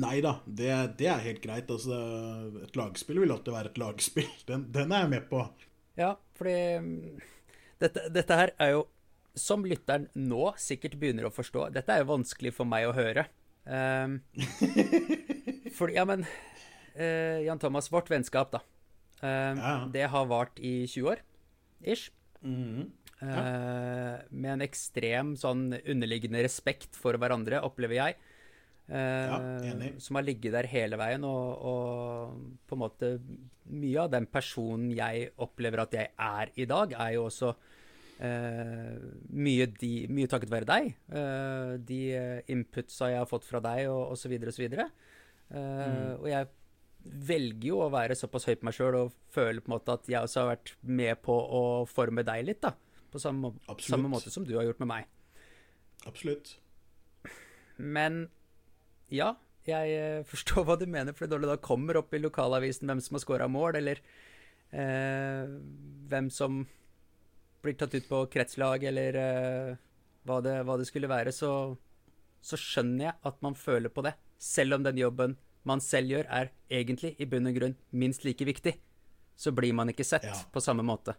[0.00, 1.68] Nei da, det, det, er helt greit.
[1.70, 1.98] Altså,
[2.64, 4.30] et lagspill vil alltid være et lagspill.
[4.48, 5.44] Den, den er jeg med på.
[5.98, 7.20] Ja, fordi mm,
[7.82, 8.86] dette, dette her er jo,
[9.36, 13.26] som lytteren nå sikkert begynner å forstå, dette er jo vanskelig for meg å høre.
[13.68, 14.18] Um,
[15.76, 18.62] fordi, ja, men uh, Jan Thomas, vårt vennskap, da.
[19.20, 19.76] Um, ja.
[19.92, 21.22] Det har vart i 20 år,
[21.84, 22.10] ish.
[22.42, 22.86] Mm -hmm.
[23.20, 23.26] ja.
[23.28, 28.16] uh, med en ekstrem sånn underliggende respekt for hverandre, opplever jeg.
[28.92, 33.14] Uh, ja, som har ligget der hele veien, og, og, på en måte
[33.72, 37.54] Mye av den personen jeg opplever at jeg er i dag, er jo også
[38.22, 39.00] Uh,
[39.34, 40.92] mye, de, mye, takket være deg.
[41.10, 41.96] Uh, de
[42.54, 44.76] inputsa jeg har fått fra deg, og osv., osv.
[44.78, 46.20] Uh, mm.
[46.20, 46.46] Og jeg
[47.02, 50.06] velger jo å være såpass høy på meg sjøl og føler på en måte at
[50.10, 52.76] jeg også har vært med på å forme deg litt, da.
[53.12, 53.52] På samme,
[53.82, 55.10] samme måte som du har gjort med meg.
[56.08, 56.54] Absolutt.
[57.76, 58.24] Men
[59.12, 59.32] ja,
[59.68, 63.02] jeg uh, forstår hva du mener, for når det da kommer opp i lokalavisen hvem
[63.04, 64.02] som har scora mål, eller
[64.72, 65.46] eh,
[66.10, 66.62] hvem som
[67.62, 69.80] blir tatt ut på kretslag, eller eh,
[70.26, 71.52] hva, det, hva, det, skulle være, så,
[72.42, 74.16] så, skjønner jeg at man føler på det.
[74.42, 75.36] Selv om den jobben
[75.68, 78.74] man selv gjør, er egentlig i bunn og grunn minst like viktig.
[79.38, 80.34] Så blir man ikke sett ja.
[80.52, 81.14] på samme måte.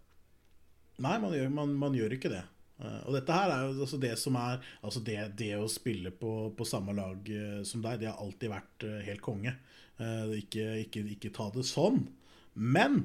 [1.01, 2.43] Nei, man gjør, man, man gjør ikke det.
[2.83, 6.11] Uh, og dette her er jo altså det som er Altså det, det å spille
[6.11, 9.55] på, på samme lag uh, som deg, det har alltid vært uh, helt konge.
[10.35, 11.99] Ikke, ikke, ikke, ta det sånn.
[12.57, 13.03] Men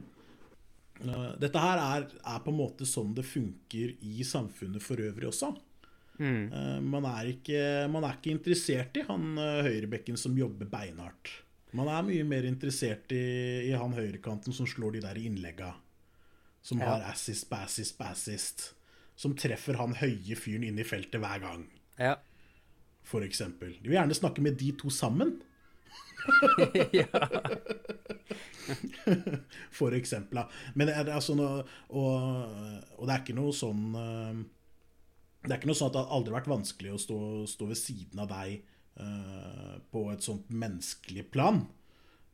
[0.99, 5.31] Eh, dette her er, er, på en måte sånn det funker i samfunnet for øvrig
[5.31, 5.53] også.
[6.19, 6.49] Mm.
[6.83, 7.61] Man, er ikke,
[7.93, 11.31] man, er ikke, interessert i han høyrebekken som jobber beinhardt.
[11.79, 15.77] Man er mye mer interessert i, i han høyrekanten som slår de der innlegga.
[16.64, 16.91] Som ja.
[16.91, 18.64] har assist, bassist, bassist.
[19.18, 21.66] Som treffer han høye fyren inn i feltet hver gang.
[21.98, 22.14] Ja.
[23.09, 23.74] For eksempel.
[23.81, 25.38] De vil gjerne snakke med de to sammen.
[26.98, 27.09] ja.
[29.78, 30.42] For eksempel.
[30.74, 34.40] Men det er, altså og, og, det er ikke noe sånn eh,
[35.44, 37.81] Det er ikke noe sånn at det har aldri vært vanskelig å stå, stå ved
[37.81, 38.59] siden av deg
[39.00, 41.62] uh, på et sånt menneskelig plan.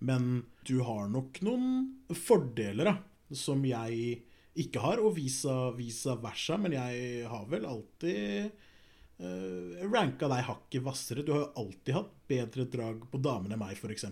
[0.04, 2.94] Men du har nok noen fordeler da,
[3.36, 6.58] som jeg ikke har, og visa versa.
[6.60, 8.54] Men jeg har vel alltid
[9.18, 11.26] uh, ranka deg hakket hvassere.
[11.26, 14.08] Du har jo alltid hatt bedre drag på damene enn meg, f.eks.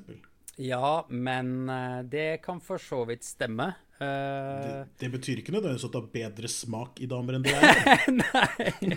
[0.61, 3.72] Ja, men uh, det kan for så vidt stemme.
[4.02, 4.07] Uh,
[4.66, 8.02] det, det, betyr ikke nødvendigvis at du har bedre smak i damer enn det er.
[8.18, 8.96] Nei.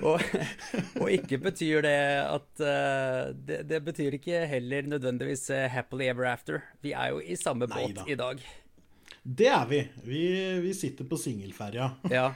[0.00, 0.24] og,
[0.96, 6.64] og, ikke betyr det at uh, det, det, betyr ikke heller nødvendigvis happily ever after.
[6.80, 8.40] Vi er jo i samme båt i dag.
[9.22, 9.78] Det er vi.
[10.02, 10.20] Vi,
[10.64, 11.90] vi sitter på singelferja.
[12.08, 12.30] ja.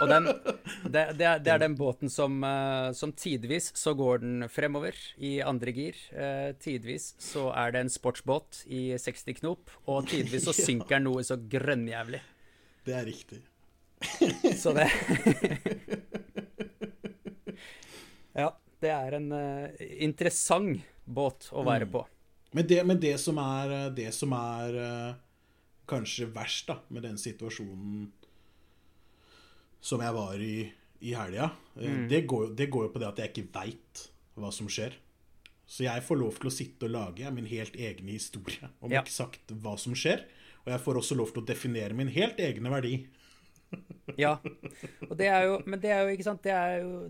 [0.00, 4.18] Og den, det, det, er, det, er, den båten som, uh, som, tidvis så går
[4.24, 5.94] den fremover i andre gir.
[6.10, 11.06] Uh, tidvis så er det en sportsbåt i 60 knop, og tidvis så synker den
[11.06, 12.20] noe så grønnjævlig.
[12.88, 13.40] Det er riktig.
[14.62, 14.90] så det
[18.38, 18.52] Ja,
[18.82, 19.70] det er en uh,
[20.02, 21.94] interessant båt å være mm.
[21.94, 22.04] på.
[22.58, 24.82] Men det, men det som er, det som er
[25.88, 28.08] kanskje verst da, med den situasjonen
[29.80, 30.56] som jeg var i
[31.00, 31.50] i helga.
[31.76, 32.08] Eh, mm.
[32.08, 34.96] Det, det, går jo på det at jeg ikke veit hva som skjer.
[35.68, 39.02] Så jeg får lov til å sitte og lage min helt egne historie om ja.
[39.04, 40.24] eksakt hva som skjer.
[40.64, 42.94] Og jeg får også lov til å definere min helt egne verdi.
[44.24, 44.38] ja.
[45.06, 47.02] Og det er jo, men det er jo, ikke sant, det er jo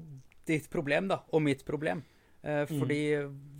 [0.49, 2.03] ditt problem, da, og mitt problem.
[2.43, 3.58] Eh, fordi mm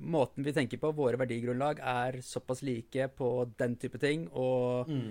[0.00, 4.26] måten vi tenker på, våre verdigrunnlag, er såpass like på den type ting.
[4.32, 5.08] Og mm.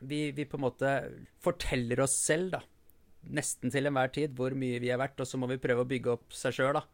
[0.00, 0.94] vi, vi, på en måte
[1.42, 2.62] forteller oss selv, da,
[3.32, 5.88] nesten til enhver tid hvor mye vi er verdt, og så må vi prøve å
[5.88, 6.86] bygge opp seg sjøl, da.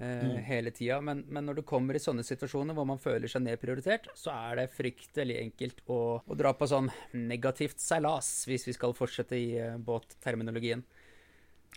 [0.00, 0.36] Eh, mm.
[0.46, 1.00] Hele tida.
[1.04, 4.62] Men, men, når du kommer i sånne situasjoner hvor man føler seg nedprioritert, så er
[4.62, 9.50] det fryktelig enkelt å, å dra på sånn negativt seilas, hvis vi skal fortsette i
[9.60, 10.84] uh, båtterminologien.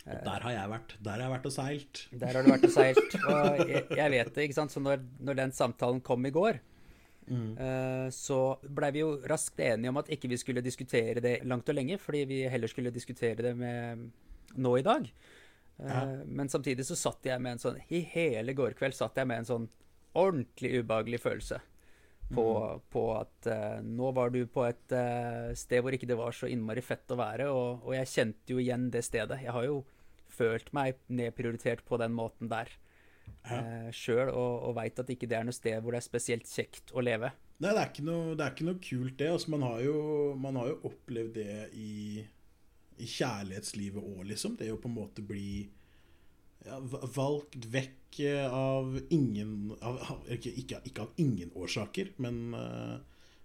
[0.04, 0.94] Og der har jeg vært.
[1.00, 2.00] Der har jeg vært og seilt.
[2.12, 3.18] Der har du vært og seilt.
[3.24, 4.74] Og jeg, jeg vet det, ikke sant.
[4.74, 6.60] Så når, når den samtalen kom i går,
[7.24, 7.56] Mm.
[7.56, 11.70] Uh, så blei vi jo raskt enige om at ikke vi skulle diskutere det langt
[11.72, 14.10] og lenge, fordi vi heller skulle diskutere det med
[14.60, 15.08] nå i dag.
[15.80, 16.02] Uh, ja.
[16.28, 19.40] Men samtidig så satt jeg med en sånn I hele går kveld satt jeg med
[19.40, 19.70] en sånn
[20.20, 21.62] ordentlig ubehagelig følelse
[22.30, 22.86] på, mm.
[22.94, 24.96] på at uh, nå var du på et
[25.60, 28.62] sted hvor ikke det var så innmari fett å være, og, og jeg kjente jo
[28.64, 29.42] igjen det stedet.
[29.44, 29.82] Jeg har jo
[30.34, 32.72] følt meg nedprioritert på den måten der
[33.44, 33.60] ja.
[33.60, 36.50] eh, sjøl, og, og veit at ikke det er noe sted hvor det er spesielt
[36.50, 37.32] kjekt å leve.
[37.62, 39.30] Nei, det er ikke noe, er ikke noe kult, det.
[39.32, 39.98] Altså, man, har jo,
[40.40, 42.24] man, har jo, opplevd det i,
[43.00, 44.58] i kjærlighetslivet òg, liksom.
[44.60, 45.64] Det å på en måte bli
[46.68, 46.80] ja,
[47.16, 48.20] valgt vekk
[48.54, 49.98] av ingen av,
[50.30, 53.00] ikke, ikke, ikke, av ingen årsaker, men uh,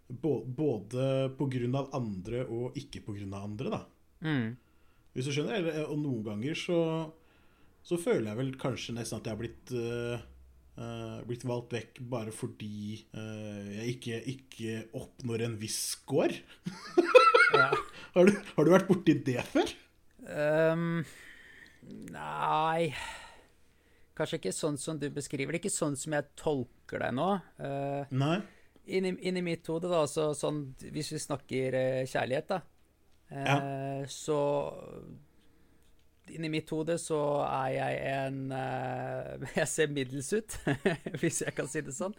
[0.09, 1.07] både
[1.38, 3.81] på grunn av andre og ikke av andre, da.
[4.24, 4.50] Mm.
[5.16, 5.57] Hvis du skjønner?
[5.61, 6.81] Eller, og noen ganger så
[7.88, 10.24] så føler jeg vel kanskje nesten at jeg har blitt uh,
[10.76, 16.42] uh, blitt valgt vekk bare fordi jeg ikke, ikke, oppnår en viss score.
[17.54, 17.70] ja.
[18.14, 19.72] har, du, har, du, vært borti det før?
[20.28, 21.00] Um,
[22.12, 22.92] nei
[24.18, 25.61] Kanskje ikke sånn som du beskriver det.
[25.62, 27.27] Ikke sånn som jeg tolker deg nå.
[28.11, 28.38] nei.
[28.98, 31.77] Inni, inni mitt hode, da, så, sånn, hvis vi snakker
[32.09, 32.59] kjærlighet, da,
[33.31, 33.59] ja.
[34.11, 34.38] så
[36.35, 40.59] inni mitt hode så er jeg en uh, Jeg ser middels ut,
[41.20, 42.16] hvis jeg kan si det sånn.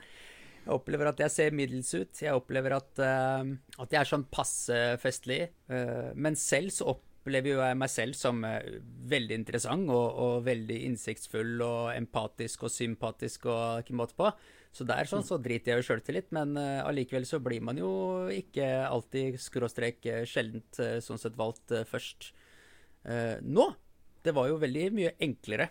[0.60, 2.22] Jeg opplever at jeg ser middels ut.
[2.22, 3.46] Jeg opplever at, uh,
[3.80, 5.46] at jeg er sånn passe festlig.
[5.72, 6.92] Uh, men selv så
[7.30, 12.74] opplever jo jeg meg selv som veldig interessant og, og, veldig innsiktsfull og empatisk og
[12.74, 14.32] sympatisk og ikke måte på.
[14.74, 17.92] Så der sånn så driter jeg jo sjøltillit, men allikevel så blir man jo
[18.34, 22.32] ikke alltid skråstrek sjeldent sånn sett valgt først.
[23.46, 23.66] nå
[24.26, 25.70] det var jo veldig mye enklere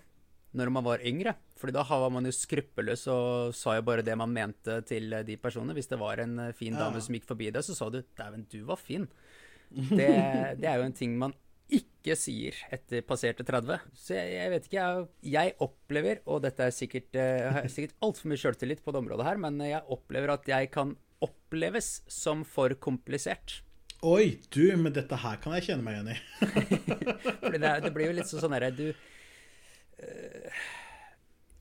[0.57, 1.35] når man var yngre.
[1.59, 5.37] Fordi da var man jo skruppelløs og sa jo bare det man mente til de
[5.41, 5.77] personene.
[5.77, 7.05] Hvis det var en eh, fin dame ja.
[7.05, 9.09] som gikk forbi deg, så sa du 'dæven, du var fin'.
[9.69, 10.09] Det,
[10.61, 11.35] det, er jo en ting man
[11.69, 13.83] ikke sier etter passerte 30.
[13.97, 18.31] Så jeg, jeg vet ikke, jeg, jeg, opplever, og dette er sikkert, uh, sikkert altfor
[18.31, 22.73] mye sjøltillit på det området her, men jeg opplever at jeg kan oppleves som for
[22.81, 23.61] komplisert.
[24.07, 26.19] Oi, du, men dette her kan jeg kjenne meg igjen i.
[27.43, 30.59] Fordi det, det, blir jo litt sånn herre Du uh,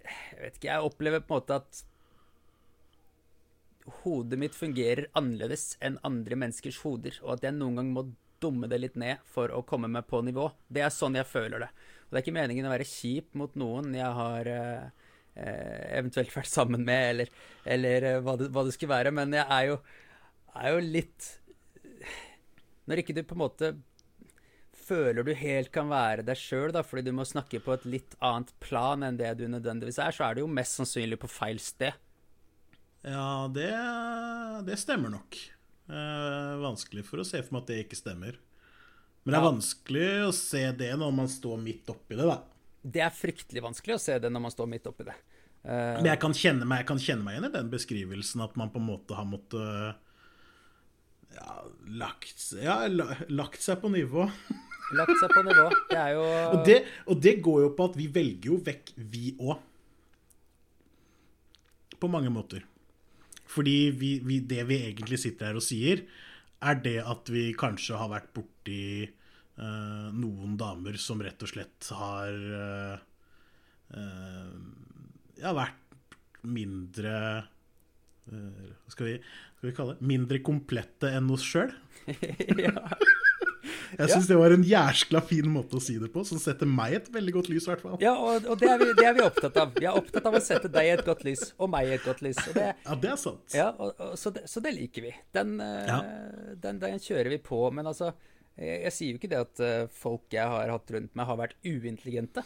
[0.06, 1.82] Jeg vet ikke, jeg opplever på en måte at
[4.04, 8.04] hodet mitt fungerer annerledes enn andre menneskers hoder, og at jeg noen gang må
[8.44, 10.50] dumme det litt ned for å komme meg på nivå.
[10.68, 11.70] Det er sånn jeg føler det.
[12.08, 14.86] Og det er ikke meningen å være kjip mot noen jeg har eh,
[16.00, 17.34] eventuelt vært sammen med, eller,
[17.66, 19.76] eller uh, hva, det, hva, det, skulle være, men jeg er jo,
[20.56, 21.28] er jo litt
[22.88, 23.74] når ikke du på en måte
[24.88, 28.54] føler du helt kan være deg sjøl, fordi du må snakke på et litt annet
[28.64, 31.98] plan enn det du nødvendigvis er, så er du jo mest sannsynlig på feil sted.
[33.04, 33.72] Ja, det,
[34.68, 35.38] det stemmer nok.
[35.88, 38.38] Eh, vanskelig for å se for meg at det ikke stemmer.
[39.24, 42.38] Men det er vanskelig å se det når man står midt oppi det, da.
[42.88, 45.16] Det er fryktelig vanskelig å se det når man står midt oppi det.
[45.68, 48.54] Uh, Men jeg kan, kjenne meg, jeg kan kjenne meg igjen i den beskrivelsen at
[48.60, 50.06] man på en måte har måttet
[51.36, 51.58] ja,
[52.00, 52.78] lagt, ja,
[53.28, 54.30] lagt seg på nivå.
[55.00, 55.68] lagt seg på nivå.
[55.92, 58.96] Det er jo og det, og det, går jo på at vi velger jo vekk,
[59.12, 59.60] vi òg.
[61.98, 62.64] På mange måter.
[63.48, 66.04] Fordi vi, vi, det vi egentlig sitter her og sier,
[66.68, 71.92] er det at vi kanskje har vært borti uh, noen damer som rett og slett
[71.96, 72.98] har uh,
[73.94, 74.56] uh,
[75.38, 75.84] ja, vært
[76.48, 77.14] mindre
[78.28, 79.14] Hva skal vi
[79.58, 81.72] skal vi kalle det, mindre komplette enn oss sjøl.
[82.66, 82.74] ja.
[83.94, 84.30] Jeg syns ja.
[84.32, 87.34] det var en jæskla fin måte å si det på, som setter meg et veldig
[87.38, 87.68] godt lys.
[87.70, 87.98] hvert fall.
[88.04, 89.74] Ja, og, og det, er vi, det, er vi, opptatt av.
[89.78, 92.06] Vi er opptatt av å sette deg i et godt lys, og meg i et
[92.06, 92.40] godt lys.
[92.56, 93.56] Det, ja, det er sant.
[93.56, 95.16] Ja, og, og, så, det, så, det, liker vi.
[95.38, 96.00] Den, eh, ja.
[96.68, 97.62] den, den, kjører vi på.
[97.76, 98.12] Men altså,
[98.58, 101.42] jeg, jeg, sier jo ikke det at eh, folk jeg har hatt rundt meg, har
[101.46, 102.46] vært uintelligente.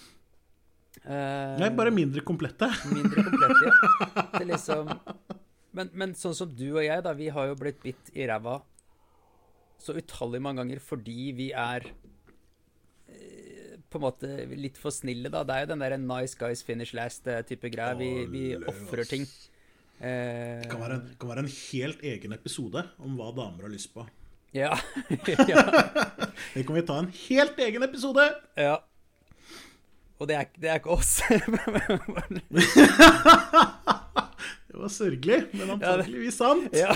[1.05, 2.67] Uh, Nei, bare mindre komplette.
[2.91, 4.25] Mindre komplette, ja.
[4.33, 4.91] Det er liksom
[5.77, 8.59] men, men, sånn som du og jeg, da, vi har jo blitt bitt i ræva
[9.81, 11.87] så utallig mange ganger fordi vi er
[13.09, 15.43] eh, på en måte litt for snille, da.
[15.47, 17.97] Det er jo den der nice guys finish last-type eh, greia.
[17.99, 19.27] Vi, vi ofrer ting.
[20.01, 23.91] Det kan være, en, kan være, en, helt egen episode om hva damer har lyst
[23.93, 24.07] på.
[24.55, 24.73] Ja.
[25.51, 25.61] ja.
[26.55, 28.25] det kan vi ta en helt egen episode.
[28.57, 28.79] Ja.
[30.21, 31.21] Og det er, det er ikke oss.
[34.67, 36.69] det var sørgelig, men antakeligvis sant.
[36.77, 36.93] Ja.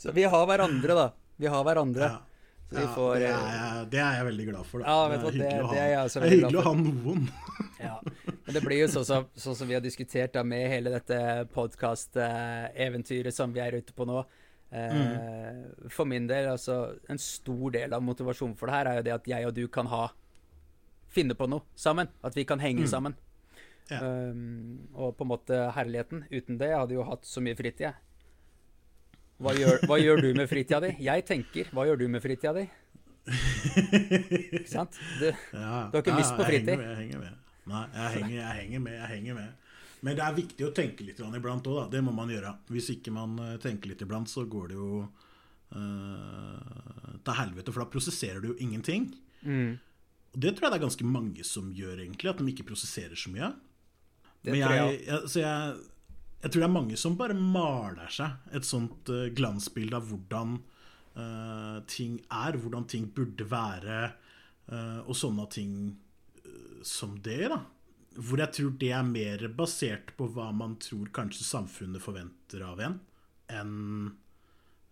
[0.00, 1.06] Så vi har hverandre, da.
[1.40, 2.08] Vi har hverandre.
[2.08, 2.26] Ja.
[2.72, 4.82] Ja, får, det, er eh, jeg, det, er jeg, veldig glad for.
[4.86, 7.24] Ja, det, er det, det er er hyggelig å ha noen.
[7.88, 7.96] ja.
[8.30, 11.18] Men det blir jo sånn som, sånn som vi har diskutert da, med hele dette
[11.50, 14.22] podkast-eventyret som vi er ute på nå.
[14.70, 15.88] Eh, mm.
[15.90, 16.76] For min del, altså
[17.10, 19.64] En stor del av motivasjonen for det her er jo det at jeg og du
[19.66, 20.04] kan ha
[21.10, 22.12] finne på noe sammen.
[22.22, 22.92] At vi kan henge mm.
[22.92, 23.18] sammen.
[23.90, 26.22] Um, og på en måte herligheten.
[26.30, 27.98] Uten det jeg hadde jo hatt så mye fritid.
[29.40, 30.90] Hva gjør, hva gjør, du med fritida di?
[31.00, 31.70] Jeg tenker.
[31.72, 32.66] Hva gjør du med fritida di?
[33.30, 34.98] Ikke sant?
[35.20, 36.74] Du, ja, du har ikke ja, lyst på fritid.
[36.76, 37.38] Jeg henger med.
[37.70, 38.96] Nei, jeg henger, jeg henger, med.
[38.98, 39.72] Jeg henger med.
[40.04, 41.86] Men det er viktig å tenke litt iblant òg, da.
[41.92, 42.52] Det må man gjøre.
[42.72, 45.02] Hvis ikke man eh, tenker litt iblant, så går det jo
[45.76, 49.10] uh, til helvete, for da prosesserer du jo ingenting.
[49.44, 49.78] Mm.
[50.30, 52.32] Det tror jeg det er ganske mange som gjør, egentlig.
[52.32, 53.52] At de ikke prosesserer så mye.
[54.40, 55.80] Det Men jeg, jeg, så jeg,
[56.40, 60.56] jeg, tror det er mange som bare maler seg et sånt uh, glansbilde av hvordan
[61.16, 64.00] uh, ting er, hvordan ting burde være,
[64.72, 65.74] uh, og sånne ting
[66.86, 67.60] som det, da.
[68.20, 72.80] Hvor jeg tror det er mer basert på hva man tror kanskje samfunnet forventer av
[72.82, 72.96] en,
[73.52, 73.76] enn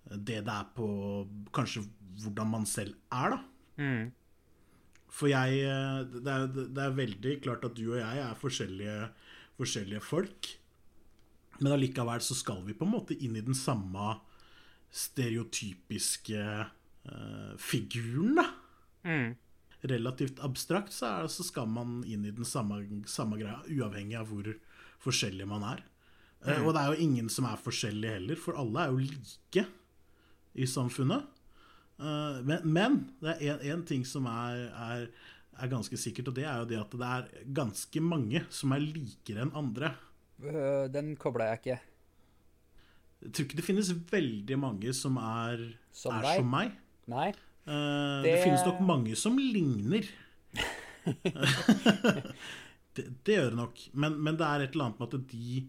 [0.09, 0.87] det det er på
[1.55, 1.83] kanskje
[2.23, 3.41] hvordan man selv er, da.
[3.79, 4.09] Mm.
[5.19, 8.97] For jeg eh, det er, det er, veldig klart at du og jeg er forskjellige,
[9.59, 10.51] forskjellige folk.
[11.59, 14.17] Men allikevel så skal vi på en måte inn i den samme
[14.95, 16.43] stereotypiske
[17.11, 18.47] uh, figuren, da.
[19.09, 19.37] Mm.
[19.89, 24.31] Relativt abstrakt så, er, så, skal man inn i den samme, samme, greia, uavhengig av
[24.31, 24.49] hvor
[25.05, 25.83] forskjellig man er.
[26.43, 26.63] Uh, mm.
[26.65, 29.67] Og det er jo ingen som er forskjellig heller, for alle er jo like
[30.59, 31.27] i samfunnet.
[31.99, 35.09] Uh, men, men, det er én ting som er, er,
[35.59, 38.85] er, ganske sikkert, og det er jo det at det er ganske mange som er
[38.85, 39.97] likere enn andre.
[40.43, 41.79] Uh, den kobla jeg ikke.
[43.19, 46.77] Jeg tror ikke det finnes veldig mange som er som, er som meg.
[47.11, 47.31] Nei.
[47.67, 48.31] Uh, det...
[48.31, 48.37] det...
[48.45, 50.07] finnes nok mange som ligner.
[52.95, 53.83] det, det, gjør det nok.
[53.95, 55.65] Men, men, det er et eller annet med at de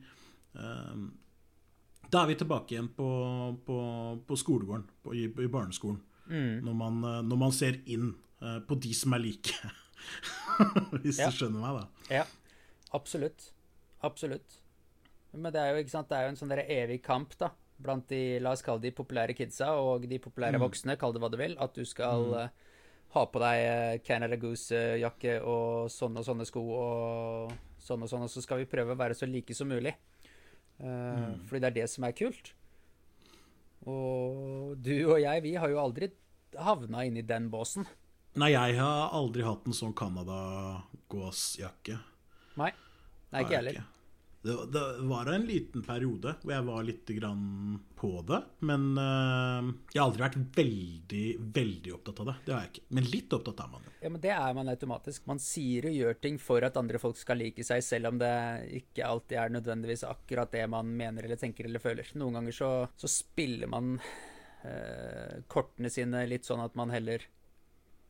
[2.10, 3.10] Da er vi tilbake igjen på,
[3.66, 3.80] på,
[4.26, 6.00] på skolegården, på, i, i barneskolen.
[6.30, 6.64] Mm.
[6.66, 8.12] Når, man, eh, når, man, ser inn
[8.44, 9.56] uh, på de som er like.
[11.02, 11.30] Hvis ja.
[11.30, 12.20] du skjønner meg, da.
[12.20, 12.26] Ja,
[12.96, 13.50] absolutt.
[14.06, 14.59] Absolutt.
[15.38, 18.40] Men det er jo, sant, det er jo en sånn evig kamp da, blant de
[18.42, 20.64] la oss kalle de populære kidsa og de populære mm.
[20.66, 22.34] voksne, kall det hva du vil, at du skal mm.
[22.36, 22.78] uh,
[23.16, 28.34] ha på deg Canada Goose-jakke og sånne og sånne sko og sånn og sånn, og
[28.34, 29.94] så skal vi prøve å være så like som mulig.
[30.80, 31.38] Uh, mm.
[31.50, 32.54] Fordi det er det som er kult.
[33.88, 36.10] Og du og jeg, vi har jo aldri
[36.58, 37.88] havna inn i den båsen.
[38.40, 41.96] Nei, jeg har aldri hatt en sånn Canada-gåsjakke.
[42.60, 42.72] Nei.
[43.30, 43.99] Nei, ikke jeg heller.
[44.42, 47.10] Det, det, var en liten periode hvor jeg var litt
[48.00, 48.40] på det.
[48.64, 51.24] Men uh, jeg har aldri vært veldig,
[51.58, 52.36] veldig opptatt av det.
[52.46, 52.84] Det har jeg ikke.
[52.96, 53.90] Men litt opptatt er man.
[54.00, 55.26] Ja, men det er man automatisk.
[55.28, 58.32] Man sier og gjør ting for at andre folk skal like seg, selv om det
[58.80, 62.08] ikke alltid er nødvendigvis akkurat det man mener eller tenker eller føler.
[62.20, 67.28] Noen ganger så, så spiller man uh, kortene sine litt sånn at man heller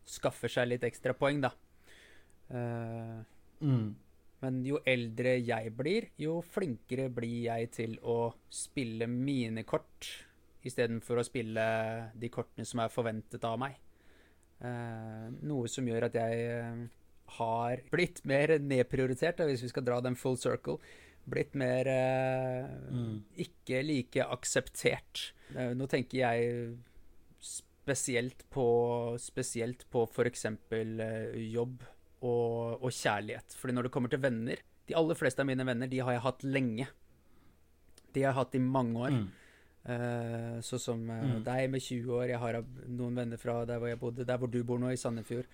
[0.10, 1.52] skaffer seg litt ekstra poeng, da.
[2.54, 3.18] Uh,
[3.66, 3.90] mm.
[4.40, 10.08] Men jo eldre jeg blir, jo flinkere blir jeg til å spille mine kort
[10.68, 11.66] istedenfor å spille
[12.20, 13.76] de kortene som er forventet av meg.
[14.60, 16.82] Eh, noe som gjør at jeg eh,
[17.40, 20.80] har blitt mer nedprioritert, hvis vi skal dra den full circle.
[21.30, 23.16] Blitt mer eh, mm.
[23.46, 25.30] ikke like akseptert.
[25.50, 26.50] Nå tenker jeg
[27.42, 28.66] spesielt på
[29.18, 30.46] Spesielt på f.eks.
[31.50, 31.88] Jobb
[32.22, 33.56] og, og, kjærlighet.
[33.60, 36.26] Fordi når det kommer til venner De aller fleste av mine venner de har jeg
[36.26, 36.88] hatt lenge.
[38.10, 39.18] De har jeg hatt i mange år.
[39.20, 39.28] Mm.
[39.90, 41.44] Uh, så som uh, mm.
[41.46, 42.26] deg med 20 år.
[42.32, 44.98] Jeg har noen venner fra der hvor jeg bodde, der hvor du bor nå, i
[44.98, 45.46] Sandefjord.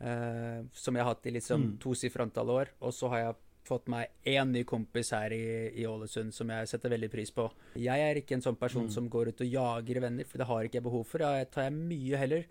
[0.00, 1.76] Uh, som jeg har hatt i liksom mm.
[1.84, 2.72] tosifra antall år.
[2.80, 5.44] Og så har jeg fått meg én ny kompis her i,
[5.76, 7.44] i, Ålesund som jeg setter veldig pris på.
[7.76, 8.94] Jeg er ikke en sånn person mm.
[8.94, 11.24] som går ut og jager venner, for det har ikke jeg behov for.
[11.36, 12.48] Jeg tar jeg mye heller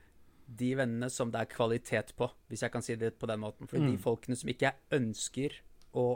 [0.48, 3.68] de vennene som det er kvalitet på, hvis jeg kan si det på den måten.
[3.68, 3.89] For mm.
[3.91, 5.60] de folkene som ikke jeg ønsker
[5.98, 6.08] å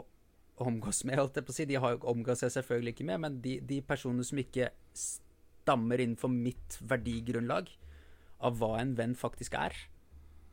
[0.62, 3.22] omgås med, holdt jeg på å si, de har jo omgås jeg selvfølgelig ikke med,
[3.24, 7.70] men de, de, personene som ikke stammer innenfor mitt verdigrunnlag
[8.42, 9.76] av hva en venn faktisk er,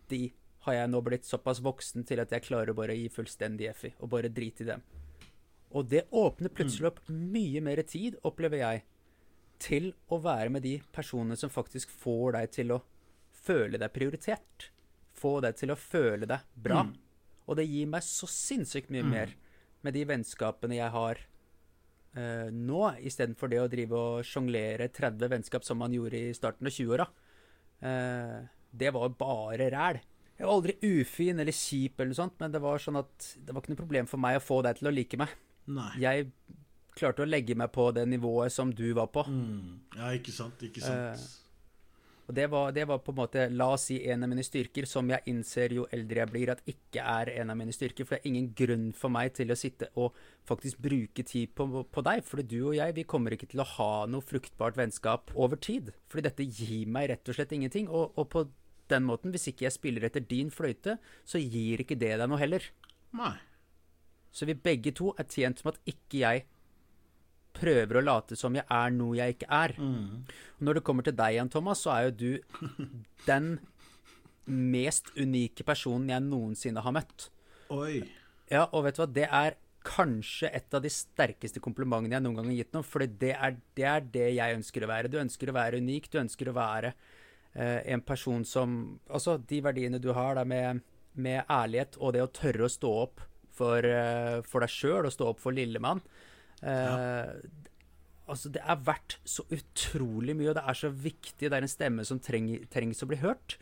[0.10, 0.30] de
[0.66, 3.86] har jeg nå blitt såpass voksen til at jeg klarer bare å gi fullstendig F
[3.90, 4.84] i, og bare drite i dem.
[5.78, 6.90] Og det åpner plutselig mm.
[6.90, 8.86] opp mye mer tid, opplever jeg,
[9.60, 12.80] til å være med de personene som faktisk får deg til å
[13.50, 14.70] føle deg prioritert.
[15.20, 16.86] Få deg til å føle deg bra.
[16.86, 16.94] Mm.
[17.50, 19.12] Og det gir meg så sinnssykt mye mm.
[19.14, 19.34] mer
[19.86, 21.22] med de vennskapene jeg har
[22.18, 26.70] uh, nå, istedenfor det å drive og sjonglere 30 vennskap som man gjorde i starten
[26.70, 27.10] av 20-åra.
[27.80, 28.40] Uh, eh,
[28.80, 30.02] det var bare ræl.
[30.40, 33.52] Jeg var aldri ufin eller kjip, eller noe sånt, men det var sånn at det
[33.52, 35.34] var ikke noe problem for meg å få deg til å like meg.
[35.70, 35.90] Nei.
[36.00, 36.30] Jeg
[37.00, 39.26] klarte å legge meg på det nivået som du var på.
[39.28, 39.80] Mm.
[39.98, 40.62] Ja, ikke sant.
[40.64, 41.20] Ikke sant.
[41.20, 41.49] Uh,
[42.30, 44.86] og det var, det var, på en måte, la oss si, en av mine styrker,
[44.86, 48.06] som jeg innser jo eldre jeg blir, at ikke er en av mine styrker.
[48.06, 50.14] For det er ingen grunn for meg til å sitte og
[50.46, 52.22] faktisk bruke tid på, på deg.
[52.28, 55.90] For du og jeg, vi kommer ikke til å ha noe fruktbart vennskap over tid.
[56.06, 57.90] Fordi dette gir meg rett og slett ingenting.
[57.90, 58.46] Og, og på
[58.94, 62.44] den måten, hvis ikke jeg spiller etter din fløyte, så gir ikke det deg noe
[62.44, 62.70] heller.
[63.18, 63.34] Nei.
[64.30, 66.46] Så vi begge to er tjent med at ikke jeg
[67.56, 69.76] prøver å late som jeg er noe jeg ikke er.
[69.78, 70.26] Mm.
[70.60, 72.80] når det kommer til deg igjen, Thomas, så er jo du
[73.30, 73.58] den
[74.50, 77.30] mest unike personen jeg noensinne har møtt.
[77.74, 78.02] Oi.
[78.50, 82.40] Ja, og vet du hva, det er kanskje et av de sterkeste komplimentene jeg noen
[82.40, 83.32] gang har gitt noen, for det,
[83.78, 85.12] det, er det jeg ønsker å være.
[85.12, 86.94] Du ønsker å være unik, du ønsker å være
[87.54, 90.84] eh, en person som Altså, de verdiene du har da med,
[91.14, 93.24] med ærlighet og det å tørre å stå opp
[93.56, 96.04] for, eh, for deg sjøl og stå opp for lillemann.
[96.62, 96.76] Ja.
[97.30, 97.34] Eh,
[98.30, 101.48] altså, det er verdt så utrolig mye, og det er så viktig.
[101.48, 103.58] Det er en stemme som trenger, trengs å bli hørt.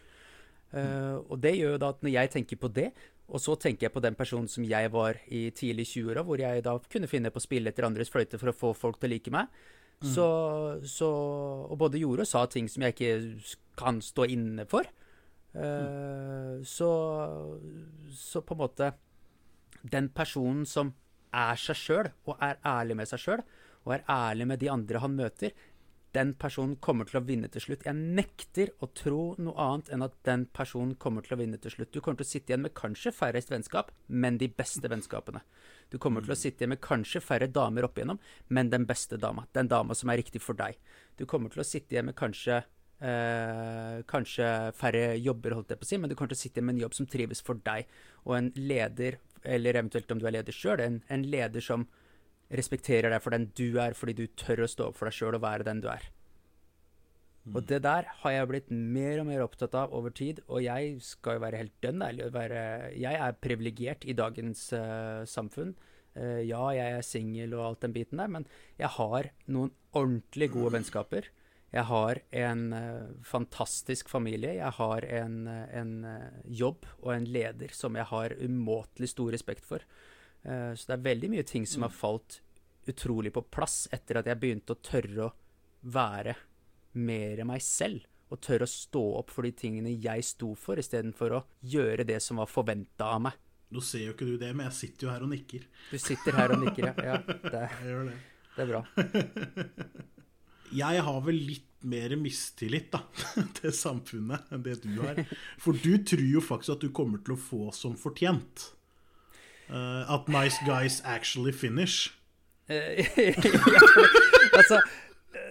[0.68, 2.90] Uh, og det gjør jo da at når jeg tenker på det,
[3.28, 6.64] og så tenker jeg på den personen som jeg var i tidlig 20-åra, hvor jeg
[6.64, 9.14] da kunne finne på å spille etter andres fløyte for å få folk til å
[9.14, 9.52] like meg,
[10.04, 10.10] mm.
[10.12, 10.28] så,
[10.84, 11.10] så,
[11.72, 14.88] Og både gjorde og sa ting som jeg ikke kan stå inne for.
[15.56, 16.64] Uh, mm.
[16.68, 16.92] så,
[18.14, 18.90] så på en måte
[19.82, 20.92] Den personen som
[21.38, 23.44] er seg sjøl, og er ærlig med seg sjøl,
[23.86, 25.54] og er ærlig med de andre han møter,
[26.16, 27.84] den personen kommer til å vinne til slutt.
[27.86, 31.74] Jeg nekter å tro noe annet enn at den personen kommer til å vinne til
[31.74, 31.92] slutt.
[31.94, 35.44] Du kommer til å sitte igjen med kanskje færrest vennskap, men de beste vennskapene.
[35.92, 39.20] Du kommer til å sitte igjen med kanskje færre damer opp igjennom, men den beste
[39.22, 39.46] dama.
[39.54, 40.80] Den dama som er riktig for deg.
[41.20, 42.64] Du kommer til å sitte igjen med kanskje
[42.98, 46.64] Eh, kanskje færre jobber, holdt jeg på å si, men du kommer til å sitte
[46.66, 47.86] med en jobb som trives for deg.
[48.26, 51.88] Og en leder eller eventuelt om du er leder sjøl, en, en, leder som
[52.48, 55.38] respekterer deg for den du er, fordi du tør å stå opp for deg sjøl
[55.38, 56.06] og være den du er.
[57.48, 57.56] Mm.
[57.56, 60.98] Og det der har jeg blitt mer og mer opptatt av over tid, og jeg
[61.04, 62.32] skal jo være helt dønn ærlig
[63.00, 65.76] Jeg er privilegert i dagens uh, samfunn.
[66.18, 68.48] Uh, ja, jeg er singel og alt den biten der, men
[68.80, 71.30] jeg har noen ordentlig gode vennskaper.
[71.78, 74.56] Jeg har en uh, fantastisk familie.
[74.58, 79.32] Jeg har en, uh, en uh, jobb og en leder som jeg har umåtelig stor
[79.36, 79.86] respekt for.
[80.48, 81.96] så det er veldig mye ting som har mm.
[81.98, 82.38] falt
[82.88, 85.34] utrolig på plass etter at jeg begynte å tørre å
[85.92, 86.36] være
[87.04, 88.06] mer meg selv.
[88.32, 92.22] Og tørre å stå opp for de tingene jeg sto for, istedenfor å gjøre det
[92.24, 93.42] som var forventa av meg.
[93.76, 95.68] Nå ser jo ikke du det, men jeg sitter jo her og nikker.
[95.92, 96.94] Du sitter her og nikker, ja.
[97.12, 97.18] ja
[97.58, 98.22] det, det.
[98.56, 98.86] Det er bra.
[100.76, 103.04] jeg har vel litt mer mistillit da,
[103.60, 105.22] til samfunnet enn det du har.
[105.62, 108.72] For du tror jo faktisk at du kommer til å få som fortjent.
[109.68, 112.14] Uh, at nice guys actually finish.
[112.68, 113.82] ja,
[114.58, 114.82] altså,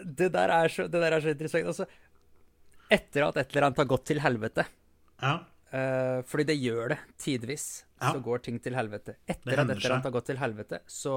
[0.05, 1.71] det der, er så, det der er så interessant.
[1.73, 1.87] Altså,
[2.93, 4.63] etter at et eller annet har gått til helvete
[5.19, 5.31] ja.
[5.73, 7.65] uh, Fordi det gjør det tidvis.
[7.97, 8.13] Ja.
[8.13, 9.17] Så går ting til helvete.
[9.25, 11.17] Etter at et eller annet har gått til helvete, så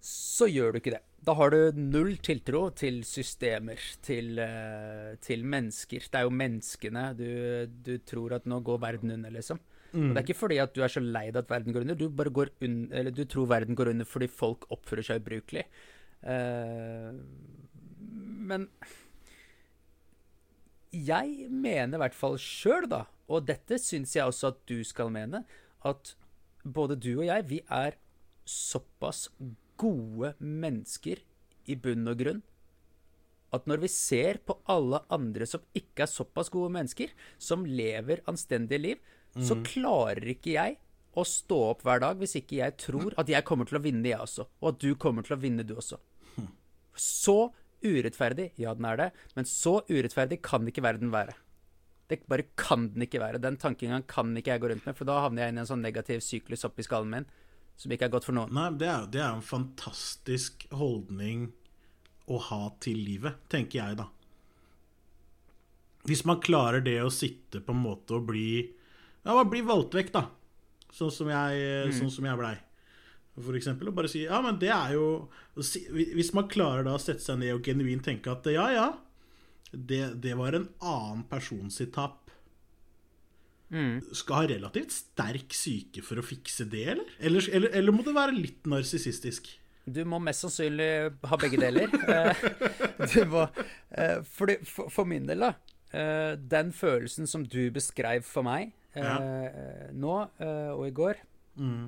[0.00, 1.02] så gjør du ikke det.
[1.20, 6.06] Da har du null tiltro til systemer, til, uh, til mennesker.
[6.08, 7.26] Det er jo menneskene du,
[7.84, 9.60] du, tror at nå går verden under, liksom.
[9.92, 10.06] Mm.
[10.06, 11.98] Og det er ikke fordi at du er så lei deg at verden går under,
[11.98, 15.66] du bare går un eller du tror verden går under fordi folk oppfører seg ubrukelig.
[16.24, 17.18] Uh,
[18.50, 18.68] men
[20.90, 25.12] jeg mener i hvert fall sjøl, da, og dette syns jeg også at du skal
[25.14, 25.44] mene,
[25.86, 26.14] at
[26.64, 27.98] både du og jeg, vi er
[28.48, 29.28] såpass
[29.80, 31.22] gode mennesker
[31.70, 32.42] i bunn og grunn
[33.54, 38.22] at når vi ser på alle andre som ikke er såpass gode mennesker, som lever
[38.30, 39.00] anstendige liv,
[39.34, 39.42] mm.
[39.46, 40.78] så klarer ikke jeg
[41.18, 44.06] å stå opp hver dag hvis ikke jeg tror at jeg kommer til å vinne,
[44.06, 44.46] jeg også.
[44.62, 45.98] Og at du kommer til å vinne, du også.
[47.00, 47.50] Så
[47.80, 51.34] urettferdig, ja, den er det, men så urettferdig kan ikke verden være.
[52.10, 53.40] Det bare kan den ikke være.
[53.42, 55.70] Den tankegangen kan ikke jeg gå rundt med, for da havner jeg inn i en
[55.70, 57.28] sånn negativ syklus oppi skallen min
[57.80, 58.52] som ikke er godt for noen.
[58.52, 61.48] Nei, det er, det er en fantastisk holdning
[62.30, 64.10] å ha til livet, tenker jeg, da.
[66.08, 68.50] Hvis man klarer det å sitte på en måte og bli
[69.20, 70.24] Ja, bli valgt vekk, da.
[70.92, 71.96] Sånn som jeg, mm.
[71.98, 72.54] sånn som jeg blei.
[73.40, 77.00] for eksempel, og bare si ja, men det er jo Hvis man klarer da å
[77.00, 78.88] sette seg ned og genuint tenke at ja, ja,
[79.72, 82.19] det, det var en annen person sitt tap.
[83.70, 84.00] Mm.
[84.16, 87.10] Skal ha relativt sterk syke for å fikse det, eller?
[87.22, 89.52] Eller, eller, eller må det være litt narsissistisk?
[89.90, 90.90] Du må mest sannsynlig
[91.30, 91.90] ha begge deler.
[93.00, 93.46] Eh, må,
[93.96, 95.54] eh, for, for, for, min del, da.
[95.96, 99.14] Eh, den følelsen som du beskrev for meg ja.
[99.96, 101.22] nå og i går,
[101.56, 101.86] mm.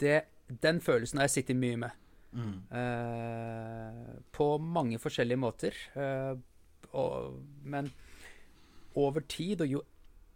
[0.00, 0.22] det,
[0.64, 2.04] den følelsen har jeg sittet mye med.
[2.28, 2.58] Mm.
[4.36, 5.76] på mange forskjellige måter.
[7.64, 7.88] Men
[8.94, 9.82] over tid, og jo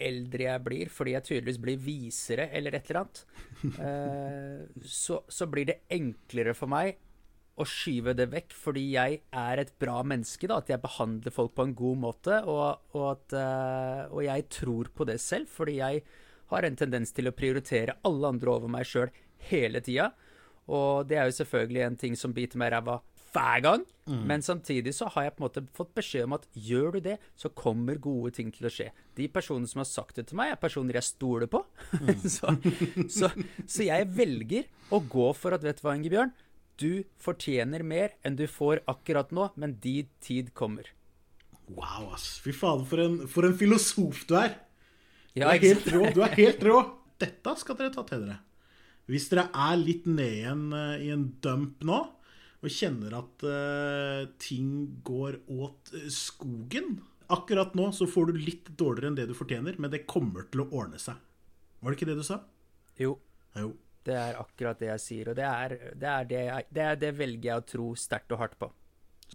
[0.08, 3.22] eldre jeg blir, fordi jeg tydeligvis blir visere eller et eller annet,
[3.86, 6.98] eh, så, så, blir det enklere for meg
[7.60, 10.48] å skyve det vekk fordi jeg er et bra menneske.
[10.48, 14.48] da, At jeg behandler folk på en god måte, og, og, at, eh, og jeg
[14.56, 15.50] tror på det selv.
[15.52, 16.02] Fordi jeg
[16.52, 19.12] har en tendens til å prioritere alle andre over meg sjøl
[19.50, 20.10] hele tida.
[20.72, 23.00] Og det er jo selvfølgelig en ting som biter meg i ræva
[23.32, 23.84] hver gang.
[24.06, 24.22] Mm.
[24.28, 27.16] Men samtidig så har jeg på en måte fått beskjed om at gjør du det,
[27.38, 28.90] så kommer gode ting til å skje.
[29.18, 31.62] De personene som har sagt det til meg, er personer jeg stoler på.
[32.00, 32.24] Mm.
[32.36, 32.54] så,
[33.08, 33.30] så,
[33.66, 36.34] så, jeg velger å gå for at, vet du hva, Ingebjørn,
[36.82, 40.88] du fortjener mer enn du får akkurat nå, men din tid kommer.
[41.72, 42.40] Wow, ass.
[42.42, 44.56] Fy faen, for en, for en filosof du er.
[45.32, 46.08] Ja, du er helt rå.
[46.12, 46.80] Du er helt rå.
[47.22, 48.40] Dette skal dere ta til dere.
[49.10, 52.00] Hvis dere er litt nede igjen uh, i en dump nå,
[52.62, 57.00] og kjenner at uh, ting går åt uh, skogen
[57.32, 60.66] Akkurat nå så får du litt dårligere enn det du fortjener, men det kommer til
[60.66, 61.16] å ordne seg.
[61.80, 62.36] Var det ikke det du sa?
[63.00, 63.14] Jo.
[63.56, 63.70] jo.
[64.04, 66.98] Det er akkurat det jeg sier, og det, er, det, er det, jeg, det, er
[67.00, 68.68] det velger jeg å tro sterkt og hardt på.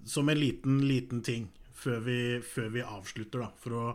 [0.03, 3.87] Som en liten, liten ting før vi, før vi avslutter, da, for å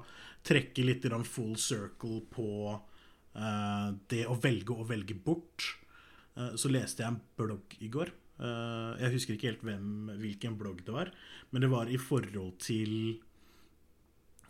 [0.51, 5.69] trekke litt full circle på uh, det å velge å velge bort,
[6.33, 10.81] så leste jeg en blogg i går Eh, jeg husker ikke helt hvem, hvilken blogg
[10.87, 11.13] det var,
[11.53, 13.21] men det var i forhold til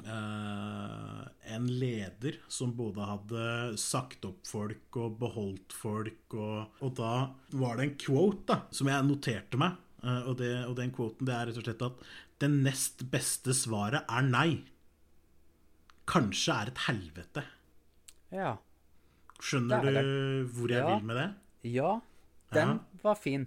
[0.06, 1.22] uh,
[1.54, 3.44] en leder som både hadde
[3.80, 7.14] sagt opp folk og beholdt folk, og, og da
[7.58, 9.78] var det en quote da, som jeg noterte meg.
[10.02, 12.04] Uh, og, det, og, den quoten det er rett og slett at
[12.42, 14.50] det nest beste svaret er nei.
[16.10, 17.44] Kanskje er et helvete.
[18.34, 18.56] Ja.
[19.42, 20.88] Skjønner du hvor jeg ja.
[20.90, 21.28] vil med det?
[21.70, 21.92] Ja.
[22.52, 23.02] Den ja.
[23.04, 23.46] var fin.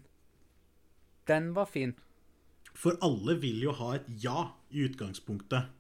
[1.27, 1.95] Den var fin.
[2.75, 5.71] For alle vil jo ha et ja i utgangspunktet.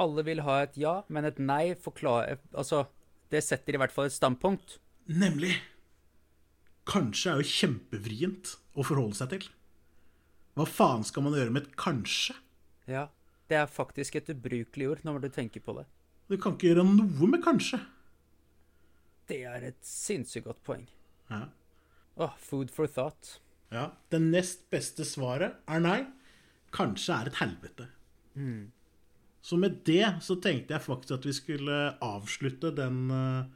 [0.00, 2.86] Alle vil ha et ja, men et nei forklarer Altså,
[3.30, 4.78] det setter i hvert fall et standpunkt.
[5.10, 5.52] Nemlig.
[6.88, 9.48] Kanskje er jo kjempevrient å forholde seg til.
[10.56, 12.34] Hva faen skal man gjøre med et kanskje?
[12.90, 13.06] Ja,
[13.52, 15.86] det er faktisk et ubrukelig ord når du tenker på det.
[16.30, 17.78] Du kan ikke gjøre noe med kanskje.
[19.30, 20.88] Det er et sinnssykt godt poeng.
[21.30, 21.44] Ja.
[22.16, 23.36] Oh, food for thought.
[23.70, 26.00] Ja, Det nest beste svaret er nei.
[26.74, 27.86] Kanskje er et helvete.
[28.34, 28.70] Mm.
[29.42, 33.46] Så med det så tenkte jeg faktisk at vi skulle avslutte den uh,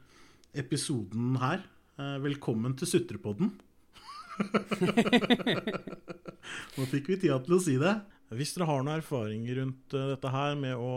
[0.55, 1.67] episoden her.
[1.99, 3.51] Uh, velkommen til Sutrepodden.
[6.75, 7.93] Nå fikk vi tida til å si det.
[8.35, 10.95] Hvis dere har noen erfaringer rundt uh, dette her med å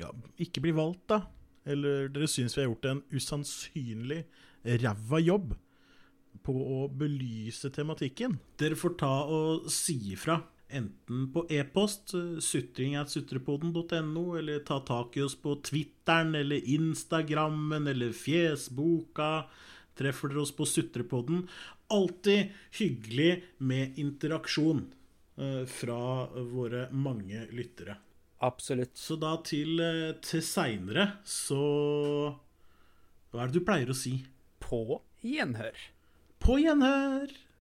[0.00, 0.10] ja,
[0.40, 1.20] ikke bli valgt, da,
[1.68, 4.24] eller dere syns vi har gjort en usannsynlig
[4.82, 5.54] ræva jobb,
[6.46, 8.38] på å belyse tematikken.
[8.60, 10.40] Dere får ta og si ifra.
[10.66, 19.46] Enten på e-post, sutring.sutrepoden.no, eller ta tak i oss på Twitteren eller Instagrammen eller Fjesboka.
[19.96, 21.46] Treffer dere oss på Sutrepodden.
[21.94, 24.82] Alltid hyggelig med interaksjon
[25.38, 27.96] uh, fra våre mange lyttere.
[28.42, 28.98] Absolutt.
[28.98, 31.62] Så da til, uh, til seinere, så
[33.30, 34.18] Hva er det du pleier å si?
[34.62, 35.78] På gjenhør.
[36.40, 37.45] På gjenhør!